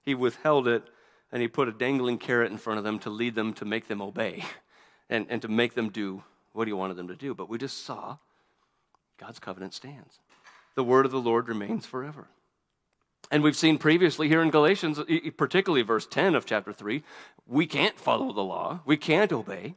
[0.03, 0.85] He withheld it
[1.35, 3.89] and he put a dangling carrot in front of them to lead them to make
[3.89, 4.45] them obey
[5.11, 7.35] and, and to make them do what he wanted them to do.
[7.35, 8.19] But we just saw
[9.19, 10.21] God's covenant stands.
[10.77, 12.29] The word of the Lord remains forever.
[13.33, 15.01] And we've seen previously here in Galatians,
[15.37, 17.03] particularly verse 10 of chapter 3,
[17.49, 19.75] we can't follow the law, we can't obey.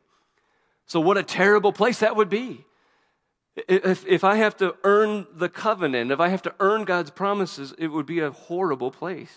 [0.85, 2.65] So, what a terrible place that would be.
[3.67, 7.73] If, if I have to earn the covenant, if I have to earn God's promises,
[7.79, 9.33] it would be a horrible place.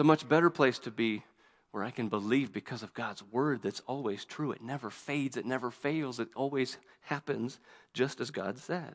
[0.00, 1.24] It's a much better place to be
[1.72, 4.50] where I can believe because of God's word that's always true.
[4.50, 7.60] It never fades, it never fails, it always happens
[7.92, 8.94] just as God said.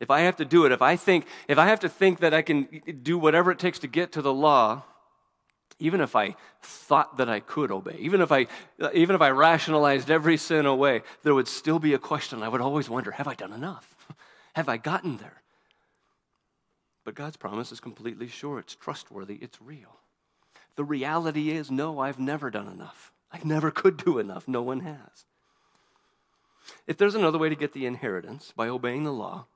[0.00, 2.32] If I have to do it, if I think, if I have to think that
[2.32, 2.66] I can
[3.02, 4.84] do whatever it takes to get to the law,
[5.78, 8.46] even if I thought that I could obey, even if I,
[8.94, 12.42] even if I rationalized every sin away, there would still be a question.
[12.42, 13.94] I would always wonder have I done enough?
[14.54, 15.43] have I gotten there?
[17.04, 20.00] But God's promise is completely sure, it's trustworthy, it's real.
[20.76, 23.12] The reality is no, I've never done enough.
[23.30, 24.48] I never could do enough.
[24.48, 25.26] No one has.
[26.86, 29.46] If there's another way to get the inheritance by obeying the law,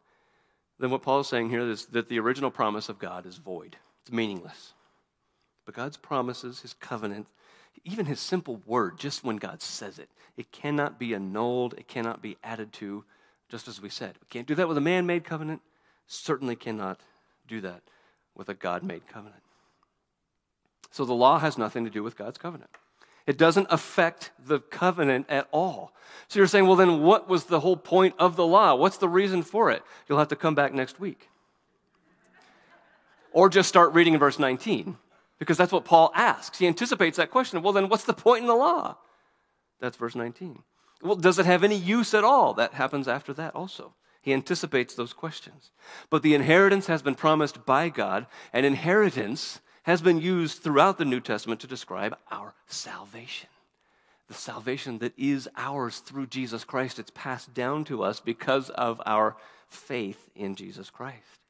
[0.79, 3.77] then what Paul is saying here is that the original promise of God is void,
[4.03, 4.75] it's meaningless.
[5.65, 7.27] But God's promises, his covenant,
[7.85, 12.23] even his simple word, just when God says it, it cannot be annulled, it cannot
[12.23, 13.05] be added to,
[13.49, 14.17] just as we said.
[14.21, 15.63] We can't do that with a man made covenant,
[16.07, 17.01] certainly cannot
[17.49, 17.83] do that
[18.35, 19.43] with a God made covenant.
[20.91, 22.71] So the law has nothing to do with God's covenant.
[23.27, 25.93] It doesn't affect the covenant at all.
[26.29, 28.75] So you're saying, well, then what was the whole point of the law?
[28.75, 29.83] What's the reason for it?
[30.09, 31.29] You'll have to come back next week.
[33.33, 34.97] Or just start reading in verse 19
[35.39, 36.59] because that's what Paul asks.
[36.59, 37.63] He anticipates that question.
[37.63, 38.97] Well, then what's the point in the law?
[39.79, 40.63] That's verse 19.
[41.03, 42.55] Well, does it have any use at all?
[42.55, 43.95] That happens after that also.
[44.29, 45.71] He anticipates those questions.
[46.11, 51.07] But the inheritance has been promised by God, and inheritance has been used throughout the
[51.07, 53.49] New Testament to describe our salvation.
[54.27, 56.99] The salvation that is ours through Jesus Christ.
[56.99, 59.35] It's passed down to us because of our
[59.67, 61.41] faith in Jesus Christ.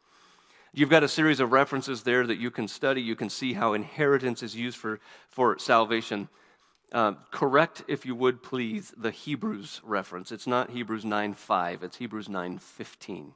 [0.72, 3.02] You've got a series of references there that you can study.
[3.02, 6.28] You can see how inheritance is used for, for salvation.
[6.92, 10.32] Uh, correct, if you would please, the Hebrews reference.
[10.32, 13.34] It's not Hebrews 9 5, it's Hebrews 9 15.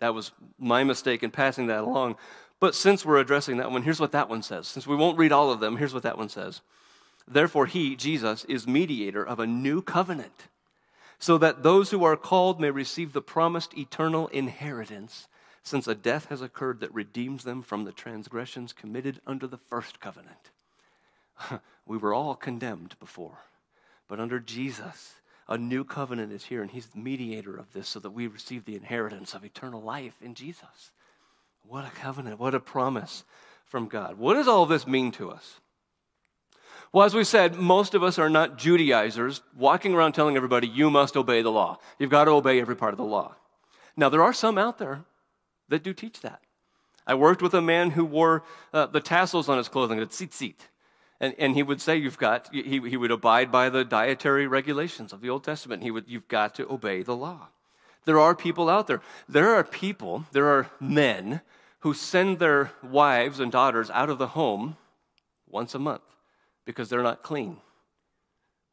[0.00, 2.16] That was my mistake in passing that along.
[2.60, 4.66] But since we're addressing that one, here's what that one says.
[4.66, 6.62] Since we won't read all of them, here's what that one says.
[7.28, 10.48] Therefore, he, Jesus, is mediator of a new covenant,
[11.18, 15.28] so that those who are called may receive the promised eternal inheritance
[15.62, 19.98] since a death has occurred that redeems them from the transgressions committed under the first
[19.98, 20.50] covenant.
[21.86, 23.38] we were all condemned before,
[24.08, 25.14] but under Jesus,
[25.48, 28.64] a new covenant is here, and He's the mediator of this so that we receive
[28.64, 30.92] the inheritance of eternal life in Jesus.
[31.66, 33.24] What a covenant, what a promise
[33.64, 34.18] from God.
[34.18, 35.60] What does all this mean to us?
[36.92, 40.90] Well, as we said, most of us are not Judaizers walking around telling everybody, you
[40.90, 41.78] must obey the law.
[41.98, 43.34] You've got to obey every part of the law.
[43.96, 45.04] Now, there are some out there
[45.68, 46.40] that do teach that.
[47.06, 50.54] I worked with a man who wore uh, the tassels on his clothing, the tzitzit.
[51.20, 55.12] And, and he would say, You've got, he, he would abide by the dietary regulations
[55.12, 55.82] of the Old Testament.
[55.82, 57.48] He would, You've got to obey the law.
[58.04, 59.00] There are people out there.
[59.28, 61.40] There are people, there are men
[61.80, 64.76] who send their wives and daughters out of the home
[65.48, 66.02] once a month
[66.64, 67.58] because they're not clean.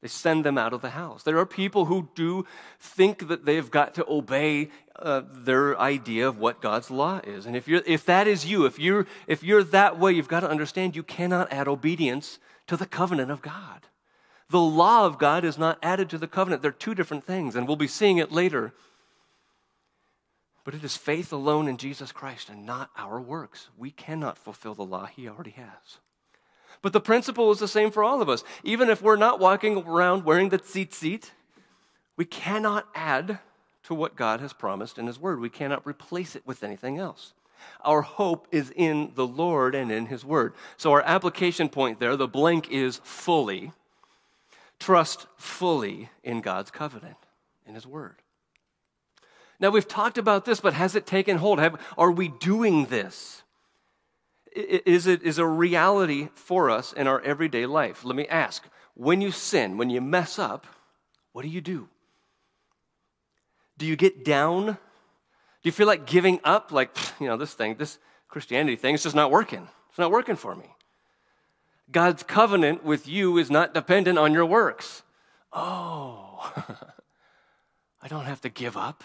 [0.01, 1.21] They send them out of the house.
[1.21, 2.45] There are people who do
[2.79, 7.45] think that they've got to obey uh, their idea of what God's law is.
[7.45, 10.39] And if, you're, if that is you, if you're, if you're that way, you've got
[10.39, 13.87] to understand you cannot add obedience to the covenant of God.
[14.49, 16.61] The law of God is not added to the covenant.
[16.61, 18.73] They're two different things, and we'll be seeing it later.
[20.63, 23.69] But it is faith alone in Jesus Christ and not our works.
[23.77, 25.99] We cannot fulfill the law, He already has.
[26.81, 28.43] But the principle is the same for all of us.
[28.63, 31.31] Even if we're not walking around wearing the tzitzit,
[32.17, 33.39] we cannot add
[33.83, 35.39] to what God has promised in His Word.
[35.39, 37.33] We cannot replace it with anything else.
[37.83, 40.53] Our hope is in the Lord and in His Word.
[40.77, 43.71] So, our application point there, the blank is fully.
[44.79, 47.17] Trust fully in God's covenant,
[47.67, 48.15] in His Word.
[49.59, 51.59] Now, we've talked about this, but has it taken hold?
[51.59, 53.40] Have, are we doing this?
[54.55, 58.03] Is it is a reality for us in our everyday life.
[58.03, 60.67] Let me ask when you sin, when you mess up,
[61.31, 61.87] what do you do?
[63.77, 64.65] Do you get down?
[64.65, 64.77] Do
[65.63, 66.71] you feel like giving up?
[66.71, 67.97] Like, you know, this thing, this
[68.27, 69.67] Christianity thing, is just not working.
[69.89, 70.75] It's not working for me.
[71.91, 75.03] God's covenant with you is not dependent on your works.
[75.51, 76.53] Oh,
[78.01, 79.03] I don't have to give up.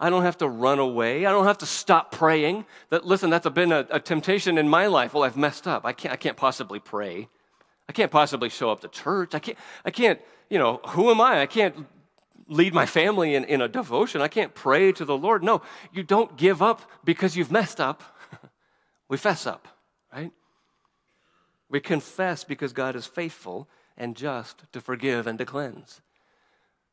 [0.00, 1.26] I don't have to run away.
[1.26, 2.64] I don't have to stop praying.
[2.90, 5.12] That listen, that's been a, a, temptation in my life.
[5.12, 5.84] Well, I've messed up.
[5.84, 7.28] I can't, I can't possibly pray.
[7.88, 9.34] I can't possibly show up to church.
[9.34, 10.20] I can't, I can't,
[10.50, 11.40] you know, who am I?
[11.40, 11.86] I can't
[12.46, 14.20] lead my family in, in a devotion.
[14.20, 15.42] I can't pray to the Lord.
[15.42, 18.02] No, you don't give up because you've messed up.
[19.08, 19.68] we fess up,
[20.12, 20.32] right?
[21.68, 26.00] We confess because God is faithful and just to forgive and to cleanse.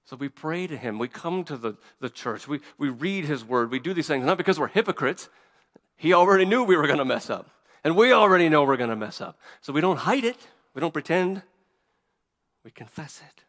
[0.05, 0.99] So we pray to him.
[0.99, 2.47] We come to the, the church.
[2.47, 3.71] We, we read his word.
[3.71, 5.29] We do these things not because we're hypocrites.
[5.97, 7.49] He already knew we were going to mess up.
[7.83, 9.39] And we already know we're going to mess up.
[9.61, 10.37] So we don't hide it,
[10.73, 11.41] we don't pretend,
[12.63, 13.43] we confess it.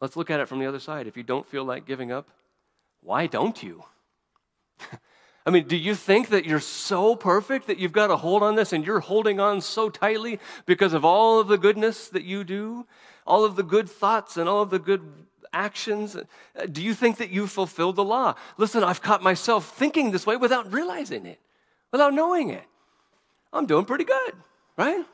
[0.00, 1.06] Let's look at it from the other side.
[1.06, 2.28] If you don't feel like giving up,
[3.02, 3.84] why don't you?
[5.50, 8.54] I mean, do you think that you're so perfect that you've got a hold on
[8.54, 12.44] this and you're holding on so tightly because of all of the goodness that you
[12.44, 12.86] do,
[13.26, 15.02] all of the good thoughts and all of the good
[15.52, 16.16] actions?
[16.70, 18.36] Do you think that you fulfilled the law?
[18.58, 21.40] Listen, I've caught myself thinking this way without realizing it,
[21.90, 22.62] without knowing it.
[23.52, 24.34] I'm doing pretty good,
[24.76, 25.04] right?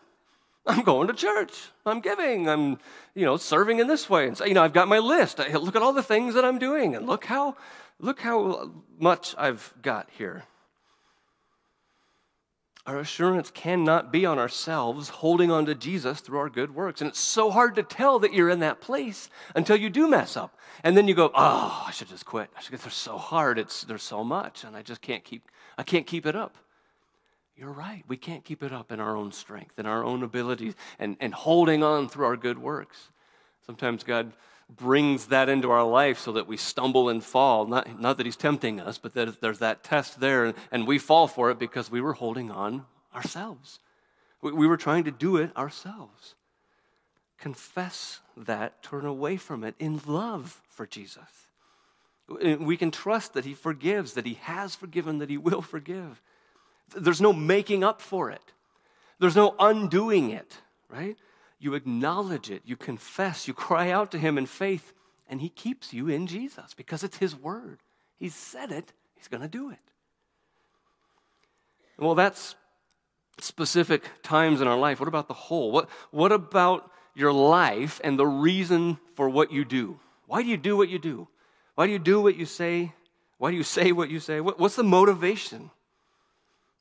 [0.67, 1.71] I'm going to church.
[1.87, 2.47] I'm giving.
[2.47, 2.79] I'm,
[3.15, 4.27] you know, serving in this way.
[4.27, 5.41] And so, you know, I've got my list.
[5.41, 7.57] I, look at all the things that I'm doing, and look how,
[8.01, 10.45] look how much I've got here.
[12.87, 17.01] Our assurance cannot be on ourselves, holding on to Jesus through our good works.
[17.01, 20.37] And it's so hard to tell that you're in that place until you do mess
[20.37, 20.57] up.
[20.85, 22.49] And then you go, oh, I should just quit.
[22.57, 23.59] I should, they're so hard.
[23.59, 26.57] It's, there's so much, and I just can't keep, I can't keep it up.
[27.57, 28.05] You're right.
[28.07, 31.35] We can't keep it up in our own strength and our own abilities and, and
[31.35, 33.09] holding on through our good works.
[33.65, 34.33] Sometimes God
[34.69, 37.67] brings that into our life so that we stumble and fall.
[37.67, 41.29] Not, not that He's tempting us, but that there's that test there, and we fall
[41.29, 43.79] for it because we were holding on ourselves.
[44.43, 46.35] We, we were trying to do it ourselves.
[47.39, 51.21] Confess that, turn away from it in love for Jesus.
[52.29, 56.21] We can trust that He forgives, that He has forgiven, that He will forgive.
[56.95, 58.43] There's no making up for it,
[59.21, 60.57] there's no undoing it,
[60.89, 61.17] right?
[61.59, 64.93] You acknowledge it, you confess, you cry out to Him in faith,
[65.29, 67.81] and He keeps you in Jesus because it's His word.
[68.19, 69.79] He said it, He's going to do it.
[71.99, 72.55] Well, that's
[73.39, 75.01] specific times in our life.
[75.01, 75.71] What about the whole?
[75.73, 79.99] What, what about your life and the reason for what you do?
[80.27, 81.29] Why do you do what you do?
[81.75, 82.93] Why do you do what you say?
[83.39, 84.41] Why do you say what you say?
[84.41, 85.71] What, what's the motivation?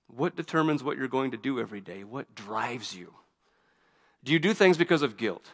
[0.08, 2.04] What determines what you're going to do every day?
[2.04, 3.14] What drives you?
[4.26, 5.46] Do you do things because of guilt?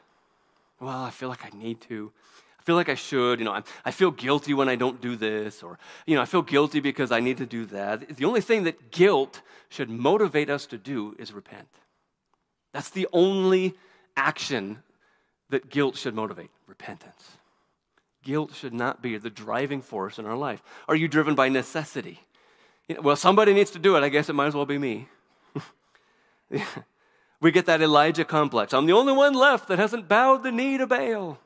[0.79, 2.11] Well, I feel like I need to.
[2.57, 3.39] I feel like I should.
[3.39, 6.25] You know, I, I feel guilty when I don't do this, or, you know, I
[6.25, 8.15] feel guilty because I need to do that.
[8.15, 11.67] The only thing that guilt should motivate us to do is repent.
[12.71, 13.75] That's the only
[14.15, 14.79] action
[15.49, 17.37] that guilt should motivate repentance.
[18.23, 20.61] Guilt should not be the driving force in our life.
[20.87, 22.21] Are you driven by necessity?
[22.87, 24.03] You know, well, somebody needs to do it.
[24.03, 25.09] I guess it might as well be me.
[27.41, 28.73] we get that Elijah complex.
[28.73, 31.39] I'm the only one left that hasn't bowed the knee to Baal.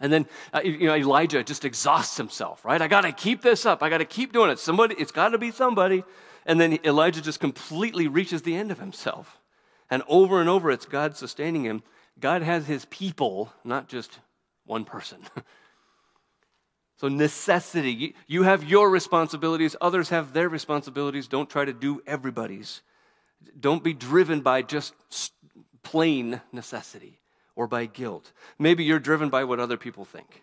[0.00, 2.82] And then, uh, you know, Elijah just exhausts himself, right?
[2.82, 3.82] I got to keep this up.
[3.82, 4.58] I got to keep doing it.
[4.58, 6.04] Somebody, it's got to be somebody.
[6.44, 9.40] And then Elijah just completely reaches the end of himself.
[9.88, 11.82] And over and over, it's God sustaining him.
[12.18, 14.18] God has his people, not just
[14.66, 15.18] one person.
[16.98, 18.14] So, necessity.
[18.26, 21.28] You have your responsibilities, others have their responsibilities.
[21.28, 22.80] Don't try to do everybody's.
[23.58, 24.94] Don't be driven by just
[25.82, 27.20] plain necessity
[27.54, 28.32] or by guilt.
[28.58, 30.42] Maybe you're driven by what other people think,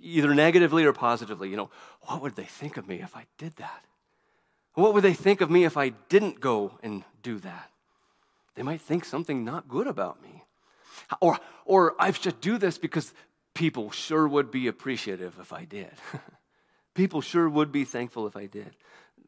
[0.00, 1.48] either negatively or positively.
[1.48, 1.70] You know,
[2.02, 3.84] what would they think of me if I did that?
[4.74, 7.70] What would they think of me if I didn't go and do that?
[8.54, 10.44] They might think something not good about me.
[11.20, 13.14] Or, or I should do this because
[13.54, 15.92] people sure would be appreciative if I did.
[16.94, 18.74] people sure would be thankful if I did.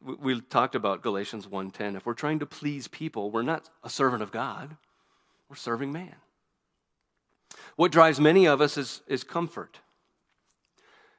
[0.01, 1.95] We talked about Galatians 1:10.
[1.95, 4.77] If we're trying to please people, we're not a servant of God.
[5.49, 6.15] We're serving man.
[7.75, 9.79] What drives many of us is, is comfort.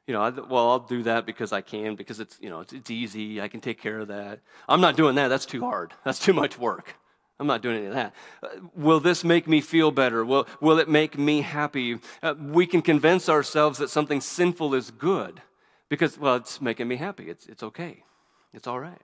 [0.07, 2.91] You know, well, I'll do that because I can, because it's, you know, it's, it's
[2.91, 3.41] easy.
[3.41, 4.41] I can take care of that.
[4.69, 5.29] I'm not doing that.
[5.29, 5.93] That's too hard.
[6.05, 6.97] That's too much work.
[7.39, 8.15] I'm not doing any of that.
[8.43, 10.25] Uh, will this make me feel better?
[10.25, 11.99] Will, will it make me happy?
[12.23, 15.41] Uh, we can convince ourselves that something sinful is good
[15.89, 17.31] because, well, it's making me happy.
[17.31, 18.05] It's, it's okay.
[18.53, 19.01] It's all right.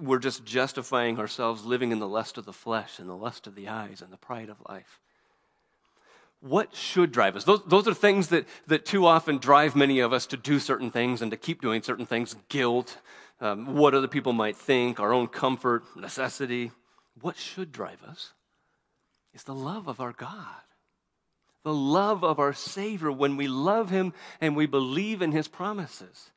[0.00, 3.54] We're just justifying ourselves living in the lust of the flesh and the lust of
[3.54, 5.00] the eyes and the pride of life.
[6.40, 7.44] What should drive us?
[7.44, 10.90] Those, those are things that, that too often drive many of us to do certain
[10.90, 12.98] things and to keep doing certain things guilt,
[13.40, 16.70] um, what other people might think, our own comfort, necessity.
[17.20, 18.34] What should drive us
[19.34, 20.62] is the love of our God,
[21.64, 26.30] the love of our Savior when we love Him and we believe in His promises.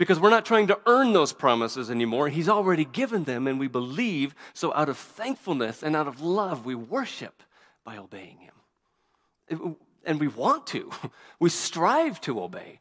[0.00, 2.30] Because we're not trying to earn those promises anymore.
[2.30, 4.34] He's already given them and we believe.
[4.54, 7.42] So, out of thankfulness and out of love, we worship
[7.84, 9.76] by obeying Him.
[10.06, 10.90] And we want to,
[11.38, 12.80] we strive to obey.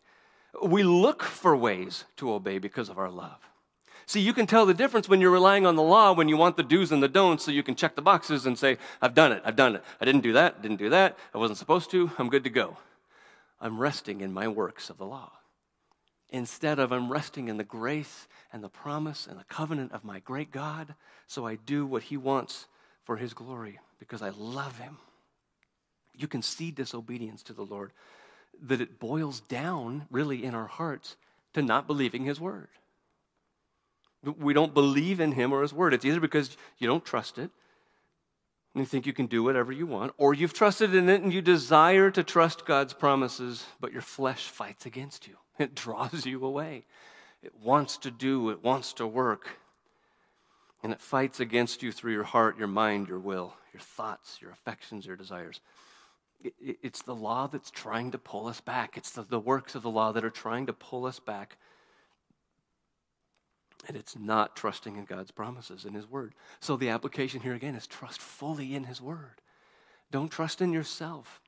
[0.63, 3.49] We look for ways to obey because of our love.
[4.05, 6.55] See, you can tell the difference when you're relying on the law, when you want
[6.55, 9.34] the do's and the don'ts, so you can check the boxes and say, I've done
[9.34, 9.84] it, I've done it.
[9.99, 12.78] I didn't do that, didn't do that, I wasn't supposed to, I'm good to go.
[13.59, 15.34] I'm resting in my works of the law.
[16.32, 20.19] Instead of, I'm resting in the grace and the promise and the covenant of my
[20.19, 20.93] great God,
[21.27, 22.67] so I do what He wants
[23.03, 24.97] for His glory because I love Him.
[26.15, 27.91] You can see disobedience to the Lord,
[28.61, 31.15] that it boils down really in our hearts
[31.53, 32.67] to not believing His word.
[34.23, 35.93] We don't believe in Him or His word.
[35.93, 37.49] It's either because you don't trust it,
[38.74, 41.34] and you think you can do whatever you want, or you've trusted in it and
[41.34, 45.36] you desire to trust God's promises, but your flesh fights against you.
[45.59, 46.86] It draws you away.
[47.43, 49.57] It wants to do, it wants to work.
[50.82, 54.51] And it fights against you through your heart, your mind, your will, your thoughts, your
[54.51, 55.59] affections, your desires.
[56.41, 58.95] It's the law that's trying to pull us back.
[58.95, 61.57] It's the, the works of the law that are trying to pull us back
[63.88, 66.34] and it's not trusting in God's promises in His Word.
[66.59, 69.41] So the application here again is trust fully in His Word.
[70.11, 71.41] Don't trust in yourself.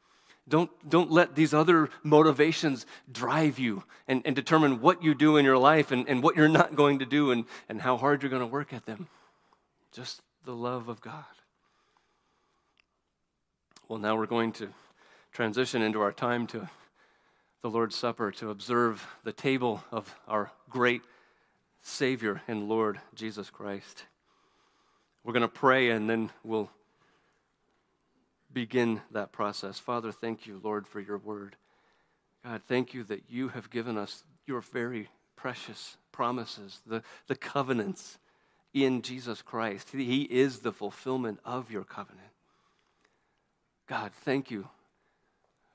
[0.47, 5.45] Don't, don't let these other motivations drive you and, and determine what you do in
[5.45, 8.29] your life and, and what you're not going to do and, and how hard you're
[8.29, 9.07] going to work at them.
[9.91, 11.23] Just the love of God.
[13.88, 14.69] Well, now we're going to
[15.32, 16.67] transition into our time to
[17.61, 21.01] the Lord's Supper to observe the table of our great
[21.82, 24.05] Savior and Lord Jesus Christ.
[25.23, 26.69] We're going to pray and then we'll
[28.53, 29.79] begin that process.
[29.79, 31.55] Father, thank you, Lord, for your word.
[32.43, 38.17] God, thank you that you have given us your very precious promises, the, the covenants
[38.73, 39.89] in Jesus Christ.
[39.91, 42.27] He is the fulfillment of your covenant.
[43.88, 44.69] God, thank you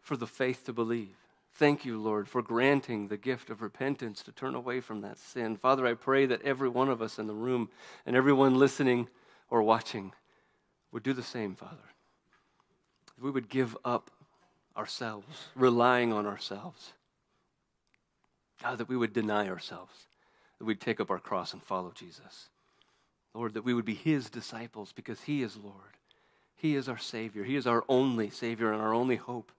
[0.00, 1.16] for the faith to believe.
[1.58, 5.56] Thank you, Lord, for granting the gift of repentance to turn away from that sin.
[5.56, 7.70] Father, I pray that every one of us in the room
[8.04, 9.08] and everyone listening
[9.48, 10.12] or watching
[10.92, 11.76] would do the same, Father.
[13.18, 14.10] We would give up
[14.76, 16.92] ourselves, relying on ourselves.
[18.62, 20.08] God, that we would deny ourselves,
[20.58, 22.50] that we'd take up our cross and follow Jesus.
[23.32, 25.96] Lord, that we would be His disciples because He is Lord.
[26.54, 27.44] He is our Savior.
[27.44, 29.52] He is our only Savior and our only hope.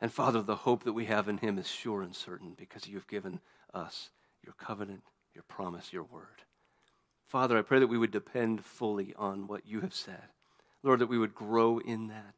[0.00, 2.94] And Father, the hope that we have in him is sure and certain because you
[2.94, 3.40] have given
[3.74, 4.10] us
[4.44, 5.02] your covenant,
[5.34, 6.42] your promise, your word.
[7.26, 10.28] Father, I pray that we would depend fully on what you have said.
[10.82, 12.34] Lord, that we would grow in that.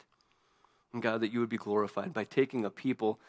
[0.92, 3.20] And God, that you would be glorified by taking a people,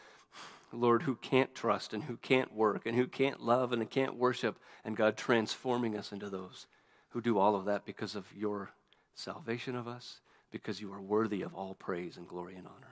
[0.72, 4.58] Lord, who can't trust and who can't work and who can't love and can't worship,
[4.84, 6.66] and God, transforming us into those
[7.10, 8.70] who do all of that because of your
[9.14, 10.20] salvation of us,
[10.50, 12.91] because you are worthy of all praise and glory and honor.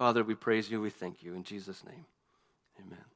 [0.00, 0.80] Father, we praise you.
[0.80, 1.34] We thank you.
[1.34, 2.06] In Jesus' name,
[2.80, 3.09] amen.